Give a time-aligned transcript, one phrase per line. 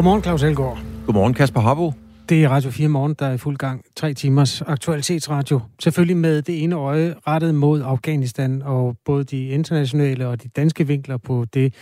[0.00, 0.78] Godmorgen, Claus Elgaard.
[1.06, 1.92] Godmorgen, Kasper Harbo.
[2.28, 3.84] Det er Radio 4 Morgen, der er i fuld gang.
[3.96, 5.60] Tre timers aktualitetsradio.
[5.82, 10.86] Selvfølgelig med det ene øje rettet mod Afghanistan og både de internationale og de danske
[10.86, 11.74] vinkler på det,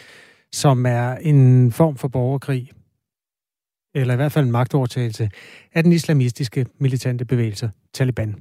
[0.52, 2.70] som er en form for borgerkrig.
[3.94, 5.30] Eller i hvert fald en magtovertagelse
[5.74, 8.34] af den islamistiske militante bevægelse, Taliban.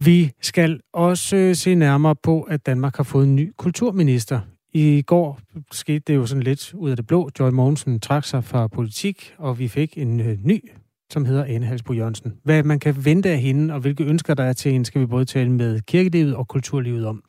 [0.00, 4.40] Vi skal også se nærmere på, at Danmark har fået en ny kulturminister.
[4.72, 5.40] I går
[5.72, 7.30] skete det jo sådan lidt ud af det blå.
[7.38, 10.70] Joy Mogensen trak sig fra politik, og vi fik en øh, ny,
[11.12, 12.34] som hedder Ane Halsbo Jørgensen.
[12.44, 15.06] Hvad man kan vente af hende, og hvilke ønsker der er til hende, skal vi
[15.06, 17.22] både tale med kirkelivet og kulturlivet om.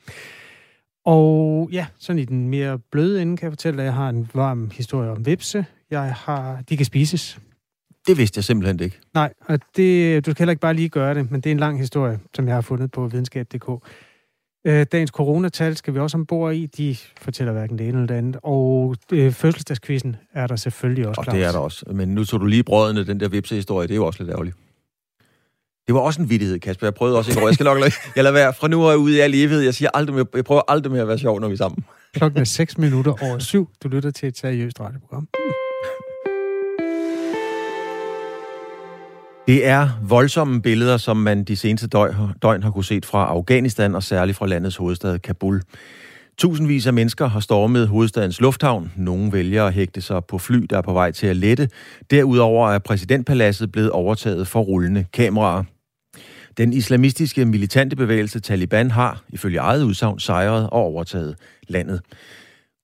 [1.05, 4.29] Og ja, sådan i den mere bløde ende kan jeg fortælle, at jeg har en
[4.33, 5.65] varm historie om vipse.
[5.91, 7.39] Jeg har, de kan spises.
[8.07, 8.99] Det vidste jeg simpelthen ikke.
[9.13, 11.59] Nej, og det, du skal heller ikke bare lige gøre det, men det er en
[11.59, 13.69] lang historie, som jeg har fundet på videnskab.dk.
[14.65, 16.65] Øh, dagens coronatal skal vi også ombord i.
[16.65, 18.37] De fortæller hverken det ene eller det andet.
[18.43, 21.85] Og øh, fødselsdagskvisten er der selvfølgelig også, Og det er der også.
[21.91, 23.87] Men nu tog du lige brødene, den der vipse-historie.
[23.87, 24.55] Det er jo også lidt ærgerligt.
[25.87, 26.87] Det var også en vittighed, Kasper.
[26.87, 27.47] Jeg prøvede også i går.
[27.47, 28.53] Jeg skal nok lade, jeg lader være.
[28.53, 29.59] Fra nu af ude i al evighed.
[29.59, 31.85] Jeg, siger aldrig mere, jeg prøver aldrig mere at være sjov, når vi er sammen.
[32.13, 33.69] Klokken er 6 minutter over syv.
[33.83, 35.27] Du lytter til et seriøst radioprogram.
[39.47, 41.87] Det er voldsomme billeder, som man de seneste
[42.41, 45.61] døgn, har kunne set fra Afghanistan og særligt fra landets hovedstad Kabul.
[46.37, 48.91] Tusindvis af mennesker har stormet hovedstadens lufthavn.
[48.95, 51.69] Nogle vælger at hægte sig på fly, der er på vej til at lette.
[52.11, 55.63] Derudover er præsidentpaladset blevet overtaget for rullende kameraer.
[56.57, 61.35] Den islamistiske militante bevægelse Taliban har, ifølge eget udsagn, sejret og overtaget
[61.67, 62.01] landet.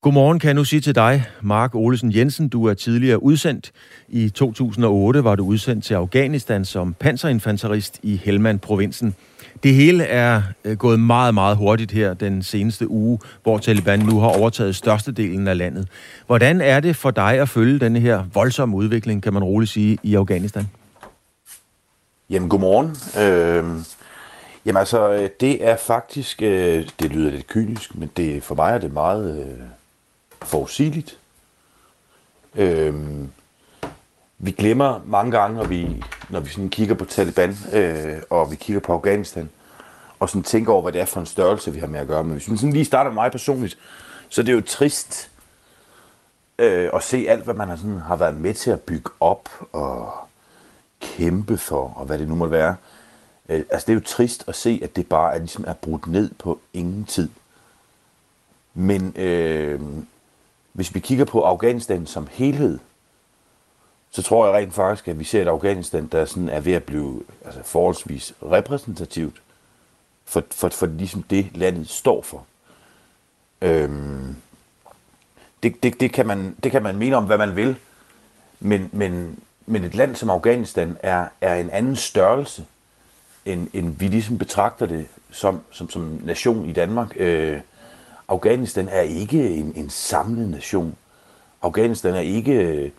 [0.03, 2.49] Godmorgen kan jeg nu sige til dig, Mark Olesen Jensen.
[2.49, 3.71] Du er tidligere udsendt.
[4.07, 9.15] I 2008 var du udsendt til Afghanistan som panserinfanterist i Helmand-provinsen.
[9.63, 14.19] Det hele er øh, gået meget, meget hurtigt her den seneste uge, hvor Taliban nu
[14.19, 15.87] har overtaget størstedelen af landet.
[16.27, 19.97] Hvordan er det for dig at følge denne her voldsomme udvikling, kan man roligt sige,
[20.03, 20.67] i Afghanistan?
[22.29, 22.87] Jamen, godmorgen.
[23.21, 23.83] Øh,
[24.65, 28.73] jamen altså, øh, det er faktisk, øh, det lyder lidt kynisk, men det, for mig
[28.73, 29.67] er det meget øh,
[30.45, 31.19] forudsigeligt.
[32.55, 32.93] Øh,
[34.37, 38.55] vi glemmer mange gange, når vi, når vi sådan kigger på Taliban, øh, og vi
[38.55, 39.49] kigger på Afghanistan,
[40.19, 42.23] og sådan tænker over, hvad det er for en størrelse, vi har med at gøre.
[42.23, 43.77] Men hvis vi sådan lige starter med mig personligt,
[44.29, 45.31] så det er det jo trist
[46.59, 49.49] øh, at se alt, hvad man har, sådan, har været med til at bygge op
[49.71, 50.13] og
[51.01, 52.75] kæmpe for, og hvad det nu måtte være.
[53.49, 56.07] Øh, altså det er jo trist at se, at det bare er, ligesom er brudt
[56.07, 57.29] ned på ingen tid.
[58.73, 59.81] Men øh,
[60.73, 62.79] hvis vi kigger på Afghanistan som helhed,
[64.11, 66.83] så tror jeg rent faktisk, at vi ser et Afghanistan, der sådan er ved at
[66.83, 69.41] blive altså forholdsvis repræsentativt
[70.25, 72.45] for, for, for ligesom det, landet står for.
[73.61, 74.35] Øhm,
[75.63, 77.75] det, det, det, kan man, det kan man mene om, hvad man vil,
[78.59, 82.65] men, men, men et land som Afghanistan er, er en anden størrelse,
[83.45, 87.13] end, end vi ligesom betragter det som, som, som nation i Danmark.
[87.15, 87.59] Øh,
[88.33, 90.95] Afghanistan er ikke en, en samlet nation.
[91.61, 92.91] Afghanistan er ikke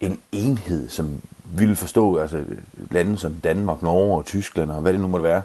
[0.00, 2.44] en enhed, som vi vil forstå, altså
[2.90, 5.42] lande som Danmark, Norge og Tyskland og hvad det nu måtte være.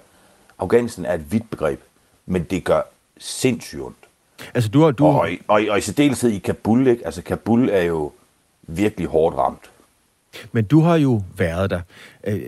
[0.60, 1.82] Afghanistan er et vidt begreb,
[2.26, 2.82] men det gør
[3.18, 3.98] sindssygt ondt.
[4.54, 4.92] Altså, du har...
[4.92, 5.06] Du...
[5.06, 7.06] Og, og, og, og i særdeleshed i Kabul, ikke?
[7.06, 8.12] Altså, Kabul er jo
[8.62, 9.70] virkelig hårdt ramt.
[10.52, 11.82] Men du har jo været der.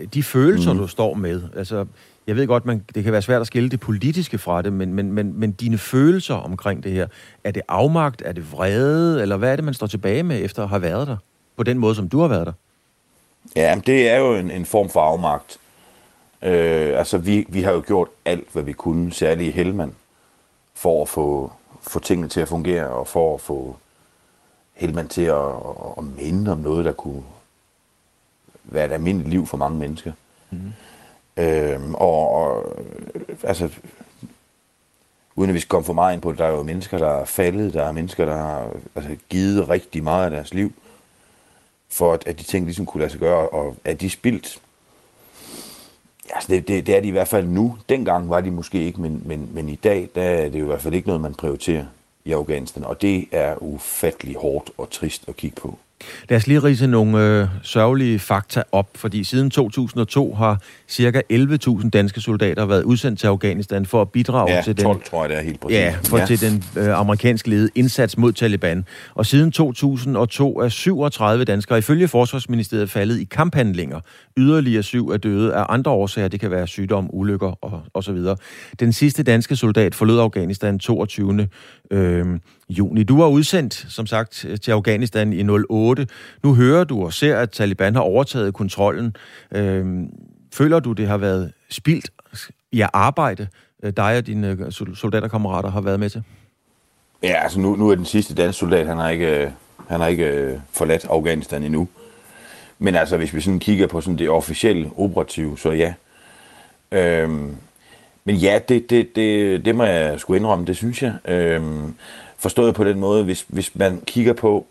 [0.06, 0.78] De følelser, mm.
[0.78, 1.86] du står med, altså,
[2.26, 4.94] jeg ved godt, man, det kan være svært at skille det politiske fra det, men,
[4.94, 7.06] men, men, men dine følelser omkring det her,
[7.44, 10.62] er det afmagt, er det vrede, eller hvad er det, man står tilbage med efter
[10.62, 11.16] at have været der?
[11.56, 12.52] På den måde, som du har været der?
[13.56, 15.58] Ja, det er jo en, en form for afmagt.
[16.42, 19.92] Øh, altså, vi, vi har jo gjort alt, hvad vi kunne, særligt i Helmand,
[20.74, 23.76] for at få, få tingene til at fungere, og for at få
[24.74, 25.46] Helmand til at,
[25.98, 27.22] at minde om noget, der kunne
[28.64, 30.12] være et almindeligt liv for mange mennesker.
[30.50, 30.72] Mm.
[31.36, 32.76] Øhm, og, og
[33.42, 33.68] altså,
[35.36, 37.20] uden at vi skal komme for meget ind på det, der er jo mennesker, der
[37.20, 40.72] er faldet, der er mennesker, der har altså, givet rigtig meget af deres liv,
[41.88, 44.60] for at, at de ting ligesom kunne lade sig gøre, og at de spildt.
[46.34, 47.78] Altså det, det, det er de i hvert fald nu.
[47.88, 50.66] Dengang var de måske ikke, men, men, men i dag, der er det jo i
[50.66, 51.84] hvert fald ikke noget, man prioriterer
[52.24, 55.78] i Afghanistan, og det er ufattelig hårdt og trist at kigge på.
[56.28, 60.60] Lad os lige rise nogle øh, sørgelige fakta op, fordi siden 2002 har
[60.90, 61.22] ca.
[61.32, 65.22] 11.000 danske soldater været udsendt til Afghanistan for at bidrage ja, til 12, den, tror
[65.22, 65.76] jeg, det er helt præcis.
[65.76, 66.26] ja, for ja.
[66.26, 68.84] til den øh, amerikansk ledede indsats mod Taliban.
[69.14, 74.00] Og siden 2002 er 37 danskere ifølge Forsvarsministeriet faldet i kamphandlinger.
[74.36, 76.28] Yderligere syv er døde af andre årsager.
[76.28, 78.36] Det kan være sygdom, ulykker og, og så videre.
[78.80, 81.48] Den sidste danske soldat forlod Afghanistan 22.
[81.90, 82.26] Øh,
[82.68, 83.02] juni.
[83.02, 86.06] Du var udsendt, som sagt, til Afghanistan i 08 2008.
[86.42, 89.16] Nu hører du og ser, at Taliban har overtaget kontrollen.
[89.54, 89.86] Øh,
[90.54, 92.10] føler du, det har været spildt
[92.72, 93.46] i arbejde,
[93.82, 96.22] øh, dig og dine øh, soldaterkammerater har været med til?
[97.22, 99.50] Ja, altså nu, nu er den sidste danske soldat, han har ikke, øh,
[99.88, 101.88] han har ikke forladt Afghanistan endnu.
[102.78, 105.94] Men altså, hvis vi sådan kigger på sådan det officielle operative, så ja.
[106.92, 107.56] Øhm,
[108.24, 111.14] men ja, det, det, det, det må jeg sgu indrømme, det synes jeg.
[111.24, 111.94] Øhm,
[112.38, 114.66] forstået på den måde, hvis, hvis man kigger på,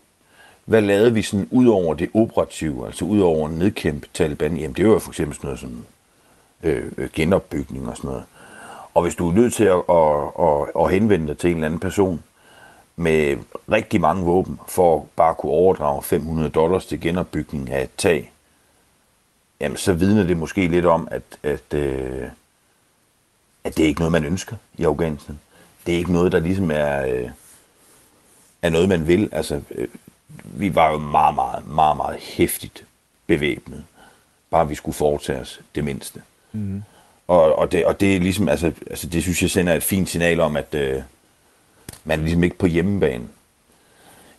[0.66, 4.88] hvad lavede vi sådan ud over det operative, altså ud over nedkæmpe Taliban, jamen det
[4.88, 5.84] var for eksempel sådan noget som
[6.62, 8.24] øh, øh, genopbygning og sådan noget.
[8.94, 11.66] Og hvis du er nødt til at, at, at, at henvende dig til en eller
[11.66, 12.22] anden person
[12.96, 13.36] med
[13.72, 18.32] rigtig mange våben, for bare kunne overdrage 500 dollars til genopbygning af et tag,
[19.60, 22.28] jamen så vidner det måske lidt om, at, at, øh,
[23.64, 25.38] at det er ikke noget, man ønsker i Afghanistan.
[25.86, 27.30] Det er ikke noget, der ligesom er, øh,
[28.62, 29.28] er noget, man vil.
[29.32, 29.88] Altså, øh,
[30.28, 32.84] vi var jo meget, meget, meget, meget hæftigt
[33.26, 33.84] bevæbnet.
[34.50, 36.22] Bare vi skulle foretage os det mindste.
[36.52, 36.82] Mm.
[37.28, 40.08] Og, og, det, og det er ligesom, altså, altså, det synes jeg sender et fint
[40.08, 41.02] signal om, at øh,
[42.04, 43.28] man er ligesom ikke på hjemmebane.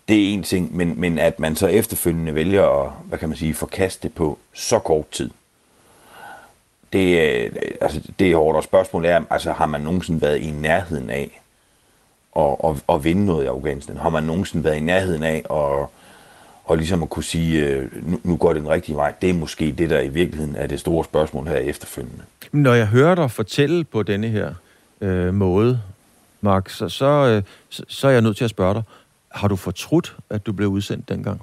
[0.08, 3.38] Det er en ting, men, men at man så efterfølgende vælger at, hvad kan man
[3.38, 5.30] sige, forkaste det på så kort tid.
[6.94, 7.52] Det, øh,
[7.82, 11.42] altså, det er hårdt, og spørgsmålet er, altså, har man nogensinde været i nærheden af
[12.38, 13.98] at, at, at vinde noget i Afghanistan?
[13.98, 15.88] Har man nogensinde været i nærheden af at,
[16.66, 19.14] og ligesom at kunne sige, øh, nu, nu går det den rigtige vej?
[19.22, 22.24] Det er måske det, der i virkeligheden er det store spørgsmål her efterfølgende.
[22.52, 24.54] Når jeg hører dig fortælle på denne her
[25.02, 25.82] øh, måde,
[26.42, 27.44] Mark, så, så, øh,
[27.88, 28.84] så, er jeg nødt til at spørge dig,
[29.32, 31.42] har du fortrudt, at du blev udsendt dengang?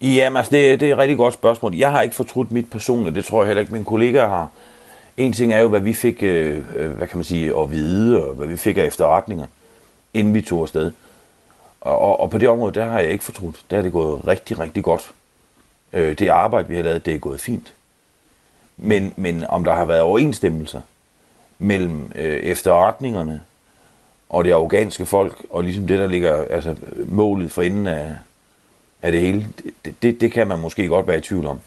[0.00, 1.74] Jamen, altså, det, det er et rigtig godt spørgsmål.
[1.74, 4.48] Jeg har ikke fortrudt mit personligt, det tror jeg heller ikke, mine kollegaer har.
[5.16, 8.24] En ting er jo, hvad vi fik, øh, øh, hvad kan man sige, at vide,
[8.24, 9.46] og hvad vi fik af efterretninger,
[10.14, 10.92] inden vi tog afsted.
[11.80, 13.64] Og, og, og på det område, der har jeg ikke fortrudt.
[13.70, 15.12] Der er det gået rigtig, rigtig godt.
[15.92, 17.74] Øh, det arbejde, vi har lavet, det er gået fint.
[18.76, 20.80] Men, men om der har været overensstemmelser
[21.58, 23.42] mellem øh, efterretningerne
[24.28, 26.76] og det afghanske folk, og ligesom det, der ligger altså,
[27.06, 28.16] målet for enden af,
[29.02, 29.48] af det hele,
[29.84, 31.60] det, det, det kan man måske godt være i tvivl om.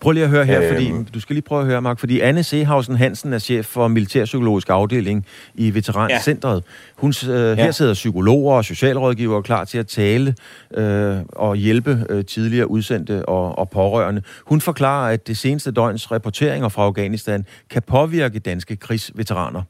[0.00, 2.20] Prøv lige at høre her, fordi øhm, du skal lige prøve at høre, Mark, fordi
[2.20, 6.64] Anne Sehausen Hansen er chef for Militærpsykologisk Afdeling i Veterancentret.
[6.96, 7.54] Hun, øh, ja.
[7.54, 10.34] Her sidder psykologer og socialrådgivere klar til at tale
[10.74, 14.22] øh, og hjælpe øh, tidligere udsendte og, og pårørende.
[14.46, 19.62] Hun forklarer, at det seneste døgns rapporteringer fra Afghanistan kan påvirke danske krigsveteraner.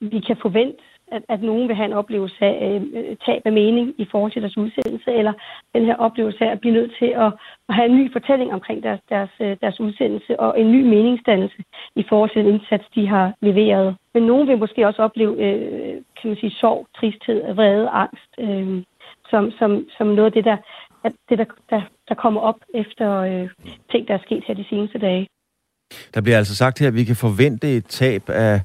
[0.00, 0.82] Vi kan forvente
[1.12, 4.32] at, at nogen vil have en oplevelse af øh, øh, tab af mening i forhold
[4.32, 5.32] til deres udsendelse, eller
[5.74, 7.32] den her oplevelse af at blive nødt til at,
[7.68, 11.62] at have en ny fortælling omkring deres, deres, øh, deres udsendelse, og en ny meningsdannelse
[11.96, 13.96] i forhold til den indsats, de har leveret.
[14.14, 18.82] Men nogen vil måske også opleve, øh, kan man sige, sorg, tristhed, vrede, angst, øh,
[19.30, 20.56] som, som, som noget af det, der,
[21.04, 23.48] at det, der, der, der kommer op efter øh,
[23.90, 25.26] ting, der er sket her de seneste dage.
[26.14, 28.60] Der bliver altså sagt her, at vi kan forvente et tab af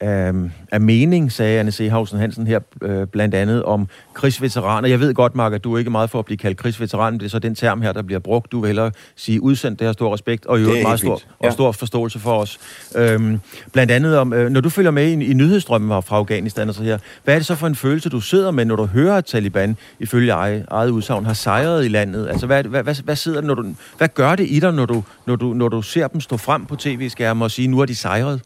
[0.00, 0.32] af,
[0.72, 4.88] af mening, sagde Anne Sehausen Hansen her, øh, blandt andet om krigsveteraner.
[4.88, 7.20] Jeg ved godt, Mark, at du er ikke meget for at blive kaldt krigsveteran, men
[7.20, 8.52] det er så den term her, der bliver brugt.
[8.52, 11.46] Du vil hellere sige udsendt, det har stor respekt, og jo meget stor, ja.
[11.46, 12.58] og stor forståelse for os.
[12.96, 13.40] Øhm,
[13.72, 16.82] blandt andet om, øh, når du følger med i, i nyhedsstrømmen fra Afghanistan og så
[16.82, 19.24] her, hvad er det så for en følelse, du sidder med, når du hører, at
[19.24, 22.28] Taliban, ifølge eget, eget udsagn, har sejret i landet?
[22.28, 25.04] Altså, hvad, hvad, hvad, hvad, sidder, når du, hvad gør det i dig, når du,
[25.26, 27.94] når, du, når du ser dem stå frem på tv-skærmen og sige, nu er de
[27.94, 28.40] sejret?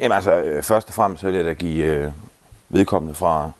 [0.00, 2.12] Jamen altså, øh, først og fremmest vil jeg da give øh,
[2.68, 3.50] vedkommende fra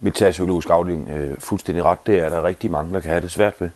[0.00, 2.06] militærpsykologisk afdeling øh, fuldstændig ret.
[2.06, 3.70] Det er der rigtig mange, der kan have det svært ved.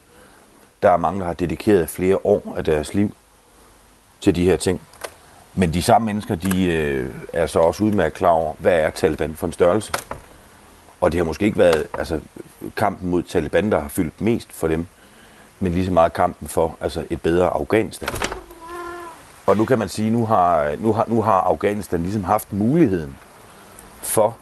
[0.82, 3.14] Der er mange, der har dedikeret flere år af deres liv
[4.20, 4.80] til de her ting.
[5.54, 9.34] Men de samme mennesker, de øh, er så også udmærket klar over, hvad er Taliban
[9.34, 9.92] for en størrelse.
[11.00, 12.20] Og det har måske ikke været altså,
[12.76, 14.86] kampen mod Taliban, der har fyldt mest for dem,
[15.60, 18.08] men lige så meget kampen for altså, et bedre Afghanistan.
[19.46, 23.16] Og nu kan man sige, nu har, nu har, nu har Afghanistan ligesom haft muligheden
[24.02, 24.36] for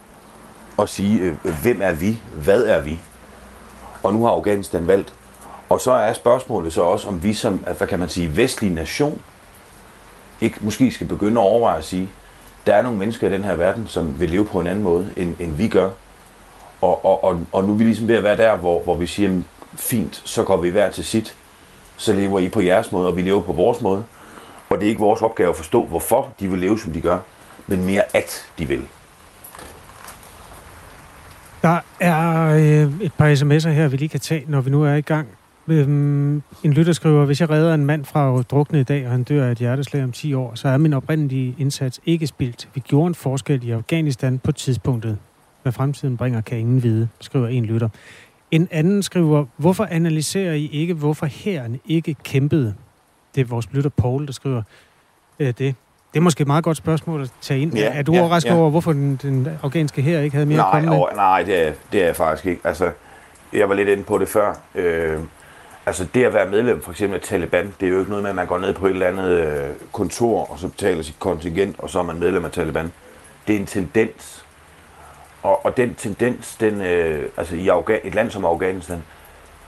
[0.78, 3.00] at sige, øh, øh, hvem er vi, hvad er vi?
[4.02, 5.14] Og nu har Afghanistan valgt.
[5.68, 9.22] Og så er spørgsmålet så også, om vi som, hvad kan man sige, vestlig nation,
[10.40, 12.08] ikke måske skal begynde at overveje at sige,
[12.66, 15.12] der er nogle mennesker i den her verden, som vil leve på en anden måde,
[15.16, 15.90] end, end vi gør.
[16.80, 19.06] Og, og, og, og nu er vi ligesom ved at være der, hvor, hvor vi
[19.06, 19.42] siger,
[19.74, 21.36] fint, så går vi hver til sit.
[21.96, 24.04] Så lever I på jeres måde, og vi lever på vores måde.
[24.72, 27.18] Og det er ikke vores opgave at forstå, hvorfor de vil leve, som de gør,
[27.66, 28.82] men mere at de vil.
[31.62, 34.94] Der er øh, et par sms'er her, vi lige kan tage, når vi nu er
[34.94, 35.28] i gang.
[35.68, 39.10] Øhm, en lytter skriver, hvis jeg redder en mand fra at drukne i dag, og
[39.10, 42.68] han dør af et hjerteslag om 10 år, så er min oprindelige indsats ikke spildt.
[42.74, 45.18] Vi gjorde en forskel i Afghanistan på tidspunktet.
[45.62, 47.88] Hvad fremtiden bringer, kan ingen vide, skriver en lytter.
[48.50, 52.74] En anden skriver, hvorfor analyserer I ikke, hvorfor hæren ikke kæmpede?
[53.34, 54.62] Det er vores lytter Paul, der skriver
[55.38, 55.58] øh, det.
[55.58, 57.74] Det er måske et meget godt spørgsmål at tage ind.
[57.74, 58.56] Ja, er du ja, overrasket ja.
[58.56, 61.06] over, hvorfor den, den afghanske her ikke havde mere nej, at komme med?
[61.16, 62.60] Nej, det er, det er jeg faktisk ikke.
[62.64, 62.90] Altså,
[63.52, 64.54] jeg var lidt inde på det før.
[64.74, 65.18] Øh,
[65.86, 68.30] altså, det at være medlem for eksempel af Taliban, det er jo ikke noget med,
[68.30, 71.76] at man går ned på et eller andet øh, kontor, og så betaler sit kontingent,
[71.78, 72.92] og så er man medlem af Taliban.
[73.46, 74.44] Det er en tendens.
[75.42, 79.02] Og, og den tendens, den, øh, altså i Afga- et land som Afghanistan,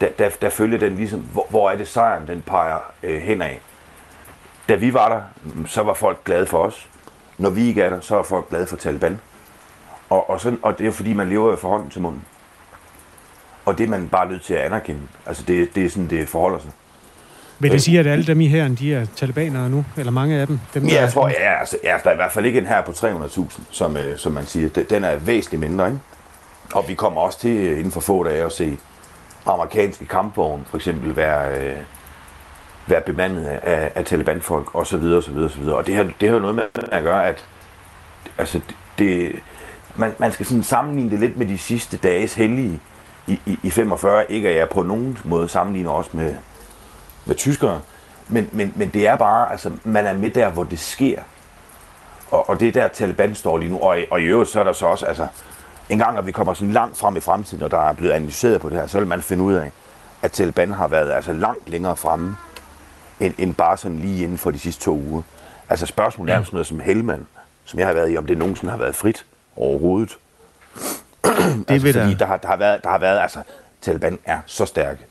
[0.00, 3.54] der, der, der følger den ligesom, hvor, hvor er det sejren, den peger øh, henad.
[4.68, 5.22] Da vi var der,
[5.66, 6.88] så var folk glade for os.
[7.38, 9.20] Når vi ikke er der, så er folk glade for Taliban.
[10.10, 12.24] Og, og, sådan, og det er fordi, man lever jo for hånden til munden.
[13.64, 15.00] Og det er man bare nødt til at anerkende.
[15.26, 16.70] Altså det, det er sådan, det forholder sig.
[17.58, 19.84] Vil det sige, at alle dem i her, de er talibanere nu?
[19.96, 20.60] Eller mange af dem?
[20.74, 22.82] dem ja, jeg tror, ja, altså, ja, der er i hvert fald ikke en her
[22.82, 24.68] på 300.000, som, øh, som man siger.
[24.68, 26.00] Den er væsentligt mindre, ikke?
[26.74, 28.78] Og vi kommer også til inden for få dage at se
[29.46, 31.76] amerikanske kampvogne for eksempel være, øh,
[32.86, 34.78] være bemandet af, af talibanfolk osv.
[34.78, 35.76] og så videre, så videre, så videre.
[35.76, 37.44] Og det har, det har jo noget med at gøre, at
[38.38, 38.60] altså,
[38.98, 39.32] det,
[39.96, 42.80] man, man skal sådan sammenligne det lidt med de sidste dages hellige
[43.26, 44.32] i, i, i 45.
[44.32, 46.34] Ikke at jeg på nogen måde sammenligner også med,
[47.24, 47.80] med tyskere,
[48.28, 51.22] men, men, men det er bare, altså, man er med der, hvor det sker.
[52.30, 53.78] Og, og det er der, Taliban står lige nu.
[53.78, 55.26] Og, og i øvrigt, så er der så også, altså,
[55.88, 58.60] en gang, når vi kommer sådan langt frem i fremtiden, og der er blevet analyseret
[58.60, 59.72] på det her, så vil man finde ud af,
[60.22, 62.36] at Taliban har været altså langt længere fremme,
[63.20, 65.22] end, end bare sådan lige inden for de sidste to uger.
[65.68, 67.26] Altså spørgsmålet er sådan noget som Helman,
[67.64, 69.26] som jeg har været i, om det nogensinde har været frit
[69.56, 70.18] overhovedet.
[71.24, 72.18] Det altså, fordi der...
[72.18, 73.42] Der, har, der, har været, der har været, altså,
[73.80, 75.06] Taliban er så stærke.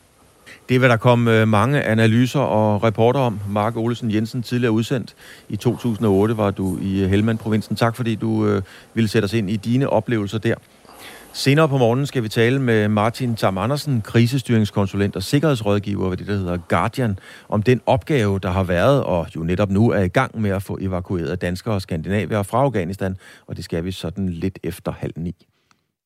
[0.74, 3.40] Det vil der komme øh, mange analyser og rapporter om.
[3.50, 5.16] Mark Olesen Jensen, tidligere udsendt.
[5.50, 7.76] I 2008 var du i øh, Helmand-provinsen.
[7.76, 8.62] Tak fordi du øh,
[8.94, 10.56] ville sætte os ind i dine oplevelser der.
[11.34, 16.28] Senere på morgenen skal vi tale med Martin Tam Andersen, krisestyringskonsulent og sikkerhedsrådgiver ved det,
[16.28, 20.08] der hedder Guardian, om den opgave, der har været og jo netop nu er i
[20.08, 24.30] gang med at få evakueret danskere og skandinavier fra Afghanistan, og det skal vi sådan
[24.30, 25.36] lidt efter halv ni.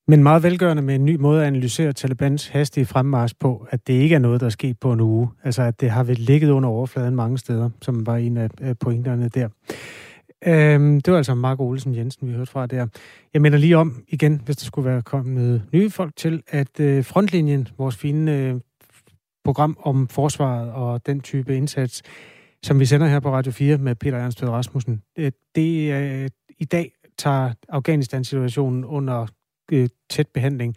[0.09, 3.93] Men meget velgørende med en ny måde at analysere Talibans hastige fremmars på, at det
[3.93, 5.29] ikke er noget, der er sket på en uge.
[5.43, 9.29] Altså, at det har vel ligget under overfladen mange steder, som var en af pointerne
[9.29, 9.49] der.
[10.47, 12.87] Øhm, det var altså Mark Olsen Jensen, vi hørte fra der.
[13.33, 17.03] Jeg minder lige om igen, hvis der skulle være kommet nye folk til, at øh,
[17.03, 18.55] Frontlinjen, vores fine øh,
[19.45, 22.03] program om forsvaret og den type indsats,
[22.63, 26.65] som vi sender her på Radio 4 med Peter Ernst Rasmussen, øh, det øh, i
[26.65, 29.27] dag tager Afghanistan-situationen under
[29.71, 30.75] øh, tæt behandling.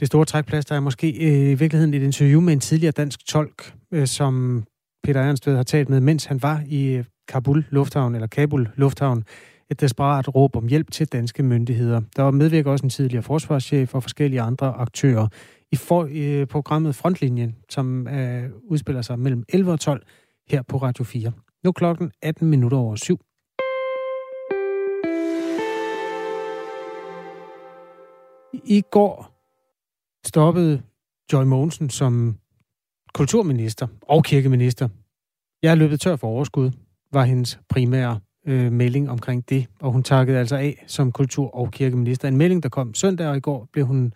[0.00, 3.74] Det store trækplads, er måske øh, i virkeligheden et interview med en tidligere dansk tolk,
[3.92, 4.64] øh, som
[5.02, 9.24] Peter Ernstved har talt med, mens han var i øh, Kabul Lufthavn, eller Kabul Lufthavn,
[9.70, 12.00] et desperat råb om hjælp til danske myndigheder.
[12.16, 15.28] Der var medvirker også en tidligere forsvarschef og forskellige andre aktører
[15.72, 20.02] i for, øh, programmet Frontlinjen, som øh, udspiller sig mellem 11 og 12
[20.50, 21.32] her på Radio 4.
[21.64, 23.20] Nu klokken 18 minutter over 7.
[28.54, 29.32] I går
[30.26, 30.82] stoppede
[31.32, 32.36] Joy Mogensen som
[33.14, 34.88] kulturminister og kirkeminister.
[35.62, 36.70] Jeg er løbet tør for overskud,
[37.12, 41.70] var hendes primære øh, melding omkring det, og hun takkede altså af som kultur- og
[41.70, 42.28] kirkeminister.
[42.28, 44.12] En melding, der kom søndag, og i går blev hun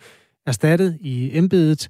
[0.46, 1.88] erstattet i embedet,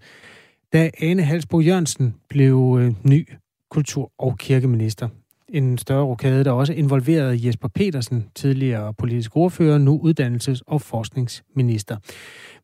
[0.72, 3.28] da Ane Halsbo Jørgensen blev øh, ny
[3.70, 5.08] kultur- og kirkeminister
[5.48, 11.96] en større rokade, der også involverede Jesper Petersen, tidligere politisk ordfører, nu uddannelses- og forskningsminister.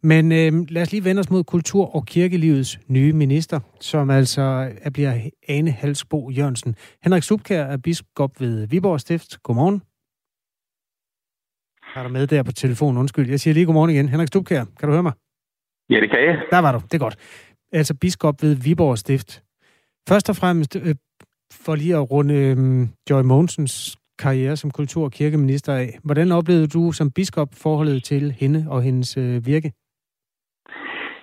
[0.03, 4.73] Men øh, lad os lige vende os mod kultur- og kirkelivets nye minister, som altså
[4.93, 5.15] bliver
[5.49, 6.77] Ane Halsbo Jørgensen.
[7.05, 9.43] Henrik Subkær er biskop ved Viborg Stift.
[9.43, 9.83] Godmorgen.
[11.97, 12.99] Er du med der på telefonen?
[12.99, 13.31] Undskyld.
[13.31, 14.09] Jeg siger lige godmorgen igen.
[14.09, 15.13] Henrik Stubkær, kan du høre mig?
[15.91, 16.37] Ja, det kan jeg.
[16.51, 16.79] Der var du.
[16.79, 17.17] Det er godt.
[17.73, 19.43] Altså biskop ved Viborg Stift.
[20.09, 20.95] Først og fremmest, øh,
[21.65, 25.89] for lige at runde øhm, Joy Mogensens karriere som kultur- og kirkeminister af.
[26.05, 29.73] Hvordan oplevede du som biskop forholdet til hende og hendes øh, virke?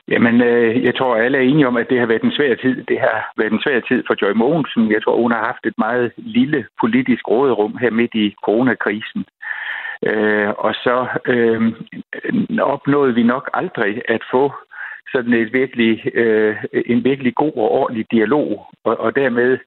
[0.07, 2.83] Jamen, øh, jeg tror, alle er enige om, at det har været en svær tid.
[2.83, 4.91] Det har været en svær tid for Joy Mogensen.
[4.91, 9.25] Jeg tror, hun har haft et meget lille politisk råderum her midt i coronakrisen.
[10.09, 11.61] Øh, og så øh,
[12.59, 14.53] opnåede vi nok aldrig at få
[15.13, 16.55] sådan et virkelig, øh,
[16.85, 19.57] en virkelig god og ordentlig dialog, og, og dermed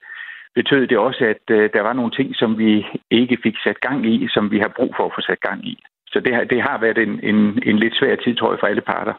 [0.54, 4.06] betød det også, at øh, der var nogle ting, som vi ikke fik sat gang
[4.06, 5.74] i, som vi har brug for at få sat gang i.
[6.06, 8.66] Så det har, det har været en, en, en lidt svær tid, tror jeg, for
[8.66, 9.14] alle parter.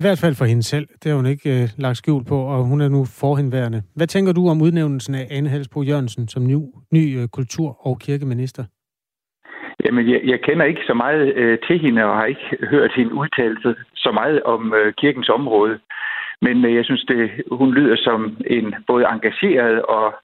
[0.00, 0.86] I hvert fald for hende selv.
[1.00, 3.82] Det har hun ikke øh, lagt skjul på, og hun er nu forhenværende.
[3.96, 6.56] Hvad tænker du om udnævnelsen af Anne Halsbro Jørgensen som ny,
[6.92, 8.64] ny øh, kultur- og kirkeminister?
[9.84, 13.14] Jamen, jeg, jeg kender ikke så meget øh, til hende, og har ikke hørt hende
[13.14, 15.78] udtalelse så meget om øh, kirkens område.
[16.42, 20.14] Men øh, jeg synes, det, hun lyder som en både engageret og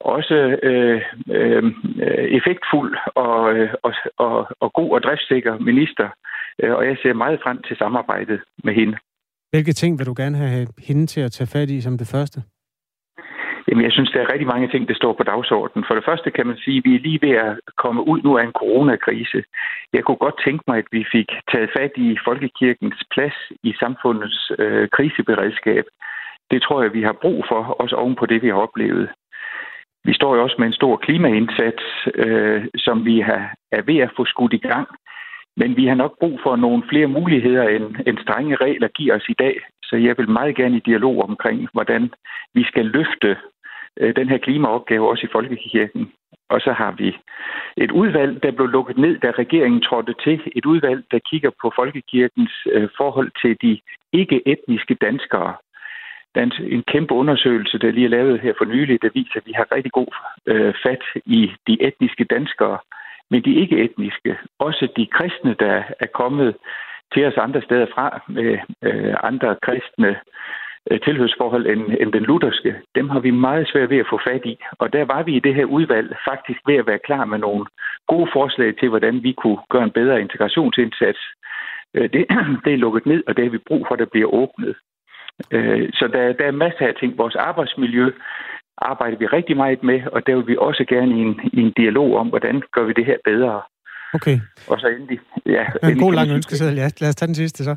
[0.00, 1.62] også øh, øh,
[2.38, 6.08] effektfuld og, øh, og, og, og god og driftssikker minister.
[6.62, 8.96] Øh, og jeg ser meget frem til samarbejdet med hende.
[9.52, 12.42] Hvilke ting vil du gerne have hende til at tage fat i som det første?
[13.68, 15.84] Jamen, jeg synes, der er rigtig mange ting, der står på dagsordenen.
[15.88, 17.52] For det første kan man sige, at vi er lige ved at
[17.82, 19.42] komme ud nu af en coronakrise.
[19.92, 24.52] Jeg kunne godt tænke mig, at vi fik taget fat i folkekirkens plads i samfundets
[24.58, 25.84] øh, kriseberedskab.
[26.50, 29.08] Det tror jeg, vi har brug for, også oven på det, vi har oplevet.
[30.04, 34.10] Vi står jo også med en stor klimaindsats, øh, som vi har, er ved at
[34.16, 34.88] få skudt i gang.
[35.56, 39.28] Men vi har nok brug for nogle flere muligheder, end, end strenge regler giver os
[39.28, 39.60] i dag.
[39.82, 42.10] Så jeg vil meget gerne i dialog omkring, hvordan
[42.54, 43.36] vi skal løfte
[44.00, 46.12] øh, den her klimaopgave også i Folkekirken.
[46.50, 47.16] Og så har vi
[47.76, 50.40] et udvalg, der blev lukket ned, da regeringen trådte til.
[50.56, 53.80] Et udvalg, der kigger på Folkekirkens øh, forhold til de
[54.12, 55.54] ikke-etniske danskere.
[56.34, 59.36] Der er en, en kæmpe undersøgelse, der lige er lavet her for nylig, der viser,
[59.36, 60.10] at vi har rigtig god
[60.46, 62.78] øh, fat i de etniske danskere,
[63.30, 66.56] men de ikke-etniske, også de kristne, der er kommet
[67.12, 70.16] til os andre steder fra med øh, andre kristne
[70.90, 74.44] øh, tilhørsforhold end, end den lutherske, dem har vi meget svært ved at få fat
[74.44, 74.58] i.
[74.78, 77.66] Og der var vi i det her udvalg faktisk ved at være klar med nogle
[78.06, 81.20] gode forslag til, hvordan vi kunne gøre en bedre integrationsindsats.
[81.94, 82.26] Øh, det,
[82.64, 84.76] det er lukket ned, og det har vi brug for, at der bliver åbnet.
[85.50, 87.18] Øh, så der, der er masser af ting.
[87.18, 88.10] Vores arbejdsmiljø
[88.78, 91.72] arbejder vi rigtig meget med, og der vil vi også gerne i en, i en
[91.76, 93.62] dialog om, hvordan gør vi det her bedre.
[94.14, 94.38] Okay.
[94.68, 95.18] Og så endelig...
[95.46, 96.76] Ja, en endelig god lang ønskeseddel.
[96.76, 97.76] Ja, lad os tage den sidste så.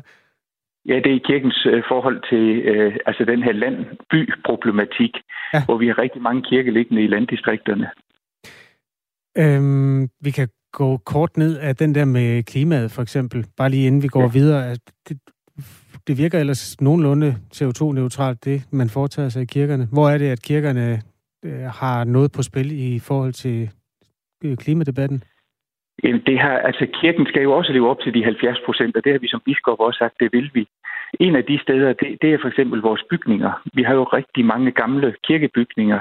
[0.86, 5.14] Ja, det er kirkens øh, forhold til øh, altså den her land-by-problematik,
[5.54, 5.64] ja.
[5.64, 7.90] hvor vi har rigtig mange kirker liggende i landdistrikterne.
[9.38, 13.46] Øhm, vi kan gå kort ned af den der med klimaet, for eksempel.
[13.56, 14.30] Bare lige inden vi går ja.
[14.32, 14.70] videre.
[14.70, 15.18] At det,
[16.06, 19.88] det virker ellers nogenlunde CO2-neutralt, det man foretager sig i kirkerne.
[19.92, 21.02] Hvor er det, at kirkerne
[21.44, 23.70] øh, har noget på spil i forhold til
[24.44, 25.22] øh, klimadebatten?
[26.04, 29.04] Jamen, det har, altså, kirken skal jo også leve op til de 70 procent, og
[29.04, 30.66] det har vi som biskop også sagt, det vil vi.
[31.20, 33.52] En af de steder, det, det er for eksempel vores bygninger.
[33.74, 36.00] Vi har jo rigtig mange gamle kirkebygninger.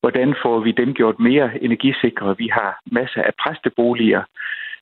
[0.00, 2.36] Hvordan får vi dem gjort mere energisikre?
[2.38, 4.22] Vi har masser af præsteboliger,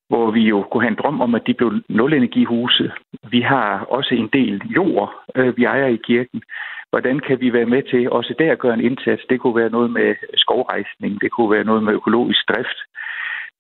[0.08, 2.92] hvor vi jo kunne have en drøm om, at de blev nulenergihuse.
[3.30, 6.42] Vi har også en del jord, øh, vi ejer i kirken.
[6.90, 9.22] Hvordan kan vi være med til også der at gøre en indsats?
[9.30, 12.78] Det kunne være noget med skovrejsning, det kunne være noget med økologisk drift.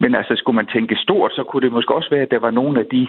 [0.00, 2.50] Men altså, skulle man tænke stort, så kunne det måske også være, at der var
[2.50, 3.08] nogle af de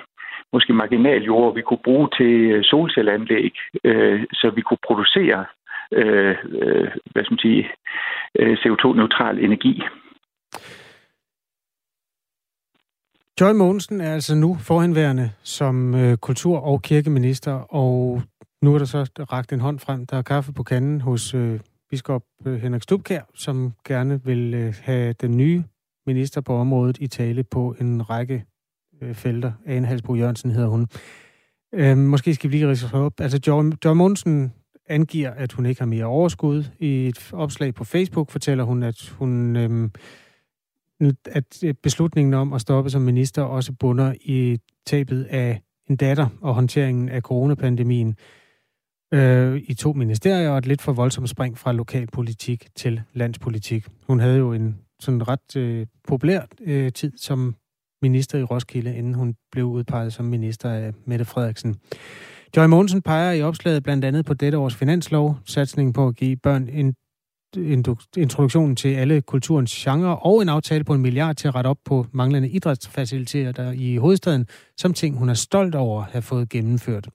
[0.53, 5.45] måske marginaljord, vi kunne bruge til øh, solcelleanlæg, øh, så vi kunne producere
[5.91, 7.69] øh, øh hvad skal man sige,
[8.39, 9.83] øh, CO2-neutral energi.
[13.41, 18.21] Joy Mogensen er altså nu forhenværende som øh, kultur- og kirkeminister, og
[18.61, 20.05] nu er der så ragt en hånd frem.
[20.05, 24.73] Der er kaffe på kanden hos øh, biskop øh, Henrik Stubkær, som gerne vil øh,
[24.81, 25.63] have den nye
[26.07, 28.45] minister på området i tale på en række
[29.01, 29.51] øh, felter.
[29.65, 30.87] Ane Halsbro Jørgensen hedder hun.
[31.73, 33.13] Øh, måske skal vi lige rise op.
[33.19, 34.53] Altså, Joy, Joy Mogensen
[34.89, 36.63] angiver, at hun ikke har mere overskud.
[36.79, 39.55] I et opslag på Facebook fortæller hun, at hun...
[39.55, 39.89] Øh,
[41.25, 46.27] at øh, beslutningen om at stoppe som minister også bunder i tabet af en datter
[46.41, 48.15] og håndteringen af coronapandemien
[49.13, 53.85] øh, i to ministerier og et lidt for voldsomt spring fra lokalpolitik til landspolitik.
[54.07, 57.55] Hun havde jo en sådan ret øh, populær øh, tid som
[58.01, 61.75] minister i Roskilde, inden hun blev udpeget som minister af Mette Frederiksen.
[62.57, 66.37] Joy Mogensen peger i opslaget blandt andet på dette års finanslov, satsningen på at give
[66.37, 66.95] børn en
[68.17, 71.77] introduktionen til alle kulturens genre og en aftale på en milliard til at rette op
[71.85, 76.49] på manglende idrætsfaciliteter der i hovedstaden, som ting, hun er stolt over at have fået
[76.49, 77.09] gennemført.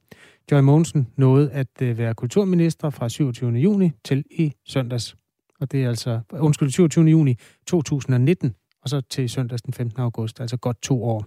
[0.51, 3.51] Joy Mogensen nåede at øh, være kulturminister fra 27.
[3.51, 5.17] juni til i søndags.
[5.61, 7.05] Og det er altså, undskyld, 27.
[7.05, 10.01] juni 2019, og så til søndags den 15.
[10.01, 11.25] august, altså godt to år.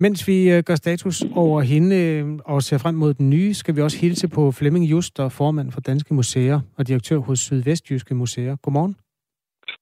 [0.00, 3.76] Mens vi øh, gør status over hende øh, og ser frem mod den nye, skal
[3.76, 8.56] vi også hilse på Flemming Juster, formand for Danske Museer og direktør hos Sydvestjyske Museer.
[8.56, 8.96] Godmorgen.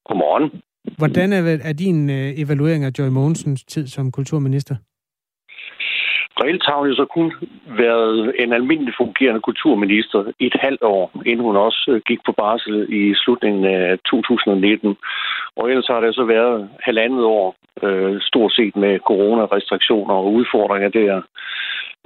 [0.08, 0.62] Godmorgen.
[0.98, 4.76] Hvordan er, er din øh, evaluering af Joy Mogensens tid som kulturminister?
[6.40, 7.32] Reelt har hun jo så kun
[7.78, 12.32] været en almindelig fungerende kulturminister i et halvt år, inden hun også øh, gik på
[12.32, 14.96] barsel i slutningen af 2019.
[15.56, 20.88] Og ellers har det så været halvandet år, øh, stort set med coronarestriktioner og udfordringer
[20.88, 21.22] der.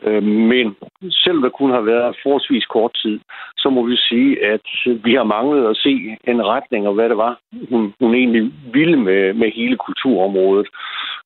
[0.03, 0.77] Øh, men
[1.11, 3.21] selvom det kun har været forholdsvis kort tid,
[3.57, 4.67] så må vi sige, at
[5.05, 7.39] vi har manglet at se en retning og hvad det var,
[7.71, 10.69] hun, hun egentlig ville med, med hele kulturområdet.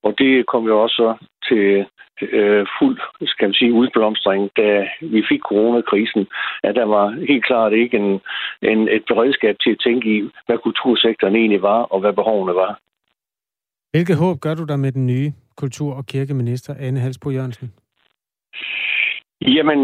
[0.02, 1.14] Og det kom jo også
[1.48, 1.86] til
[2.22, 6.26] øh, fuld, skal man sige, udblomstring, da vi fik coronakrisen,
[6.62, 8.20] at der var helt klart ikke en,
[8.62, 12.72] en, et beredskab til at tænke i, hvad kultursektoren egentlig var, og hvad behovene var.
[13.92, 17.72] Hvilket håb gør du der med den nye kultur- og kirkeminister, Anne Halsbo Jørgensen?
[19.46, 19.80] Jamen,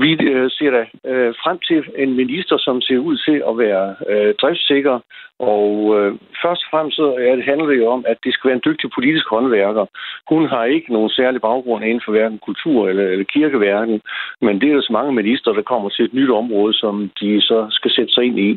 [0.00, 3.96] vi øh, ser da øh, frem til en minister, som ser ud til at være
[4.08, 4.98] øh, driftssikker.
[5.38, 6.10] Og øh,
[6.42, 8.90] først og fremmest er det, handler det jo om, at det skal være en dygtig
[8.94, 9.86] politisk håndværker.
[10.28, 14.00] Hun har ikke nogen særlig baggrund inden for hverken kultur- eller, eller kirkeverden,
[14.40, 17.40] men det er der så mange minister, der kommer til et nyt område, som de
[17.40, 18.50] så skal sætte sig ind i.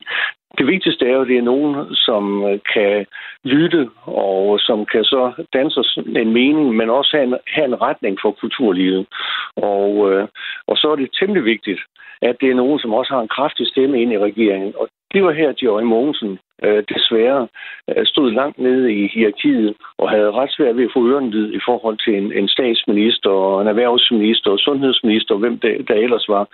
[0.58, 3.06] Det vigtigste er jo, at det er nogen, som øh, kan
[3.44, 5.80] lytte, og som kan så danse
[6.22, 9.08] en mening, men også have en, have en retning for kulturlivet.
[9.56, 10.28] Og, øh,
[10.68, 11.82] og så er det temmelig vigtigt,
[12.22, 14.74] at det er nogen, som også har en kraftig stemme ind i regeringen.
[14.78, 17.48] Og det var her, Georg Mogensen øh, desværre
[17.90, 21.60] øh, stod langt nede i hierarkiet og havde ret svært ved at få ørenlyd i
[21.66, 26.30] forhold til en, en statsminister og en erhvervsminister og sundhedsminister og hvem der, der ellers
[26.30, 26.46] var.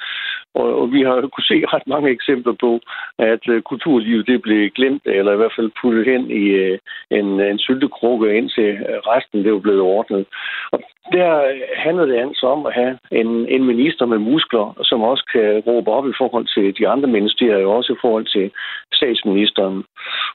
[0.56, 2.80] Og, og vi har kunne se ret mange eksempler på,
[3.20, 6.78] at øh, kulturlivet det blev glemt, eller i hvert fald puttet hen i øh,
[7.12, 8.70] en, en syltekrukke, indtil
[9.14, 10.26] resten det var blevet ordnet.
[10.72, 10.80] Og
[11.12, 11.32] der
[11.76, 15.92] handler det altså om at have en, en minister med muskler, som også kan råbe
[15.92, 18.52] op i forhold til de andre ministerier, og også i forhold til
[18.94, 19.84] statsministeren.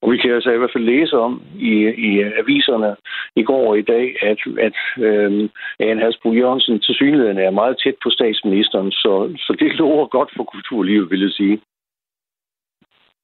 [0.03, 1.75] Og vi kan altså i hvert fald læse om i,
[2.09, 2.11] i
[2.43, 2.97] aviserne
[3.37, 5.49] i går og i dag, at, at øhm,
[5.81, 10.31] Anne Hasbro Jørgensen til synligheden er meget tæt på statsministeren, så, så det lover godt
[10.37, 11.61] for kulturlivet, vil jeg sige.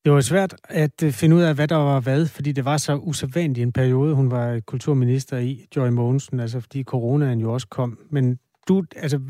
[0.04, 2.76] Det var svært at øh, finde ud af, hvad der var hvad, fordi det var
[2.76, 7.66] så usædvanligt en periode, hun var kulturminister i, Joy Mogensen, altså fordi coronaen jo også
[7.68, 7.98] kom.
[8.10, 9.20] Men du, altså,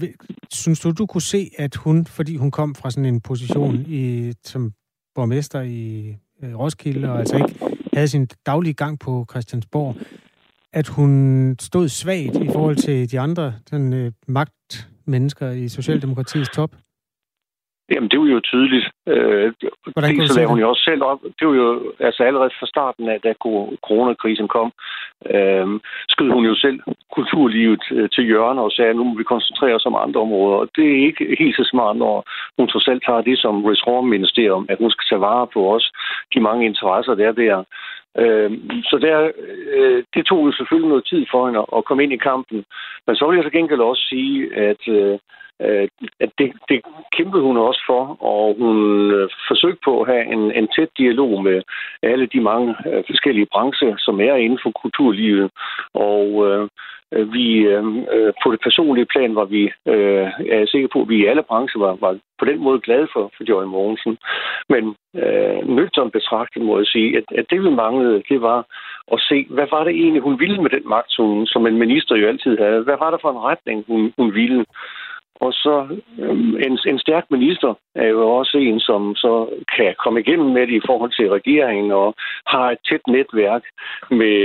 [0.53, 4.33] synes du, du kunne se, at hun, fordi hun kom fra sådan en position i,
[4.45, 4.73] som
[5.15, 9.97] borgmester i øh, Roskilde, og altså ikke havde sin daglige gang på Christiansborg,
[10.73, 16.77] at hun stod svagt i forhold til de andre sådan, øh, magtmennesker i Socialdemokratiets top?
[17.91, 18.87] Jamen, det var jo tydeligt.
[19.09, 19.53] Øh,
[19.93, 21.21] Hvordan det, så lavede hun jo også selv op.
[21.39, 23.33] Det var jo altså allerede fra starten af, da
[23.89, 24.73] coronakrisen kom,
[25.35, 25.67] øh,
[26.09, 26.79] skød hun jo selv
[27.17, 30.57] kulturlivet øh, til hjørne og sagde, at nu må vi koncentrere os om andre områder.
[30.63, 32.17] Og det er ikke helt så smart, når
[32.59, 35.93] hun trods alt tager det som ressortministerium, at hun skal tage vare på os,
[36.35, 37.65] de mange interesser, der er der.
[38.19, 38.51] Øh,
[38.91, 39.31] så der,
[39.77, 42.65] øh, det tog jo selvfølgelig noget tid for hende at komme ind i kampen.
[43.07, 45.19] Men så vil jeg så gengæld også sige, at øh,
[46.21, 46.81] at det, det
[47.17, 48.77] kæmpede hun også for, og hun
[49.13, 51.63] øh, forsøgte på at have en, en tæt dialog med
[52.03, 55.51] alle de mange øh, forskellige brancher, som er inden for kulturlivet.
[55.95, 56.69] Og øh,
[57.15, 61.03] Øh, vi øh, øh, på det personlige plan var vi, øh, er jeg sikker på,
[61.03, 64.19] at vi i alle brancher var, var på den måde glade for, for Joy Mogensen.
[64.69, 64.83] Men
[65.23, 68.59] øh, nøgteren betragtet må jeg sige, at, at det vi manglede, det var
[69.13, 72.15] at se, hvad var det egentlig, hun ville med den magt, som, som en minister
[72.17, 72.83] jo altid havde.
[72.83, 74.65] Hvad var der for en retning, hun, hun ville?
[75.41, 75.75] Og så
[76.19, 79.33] øhm, en, en stærk minister er jo også en, som så
[79.77, 82.15] kan komme igennem med det i forhold til regeringen og
[82.47, 83.63] har et tæt netværk
[84.11, 84.37] med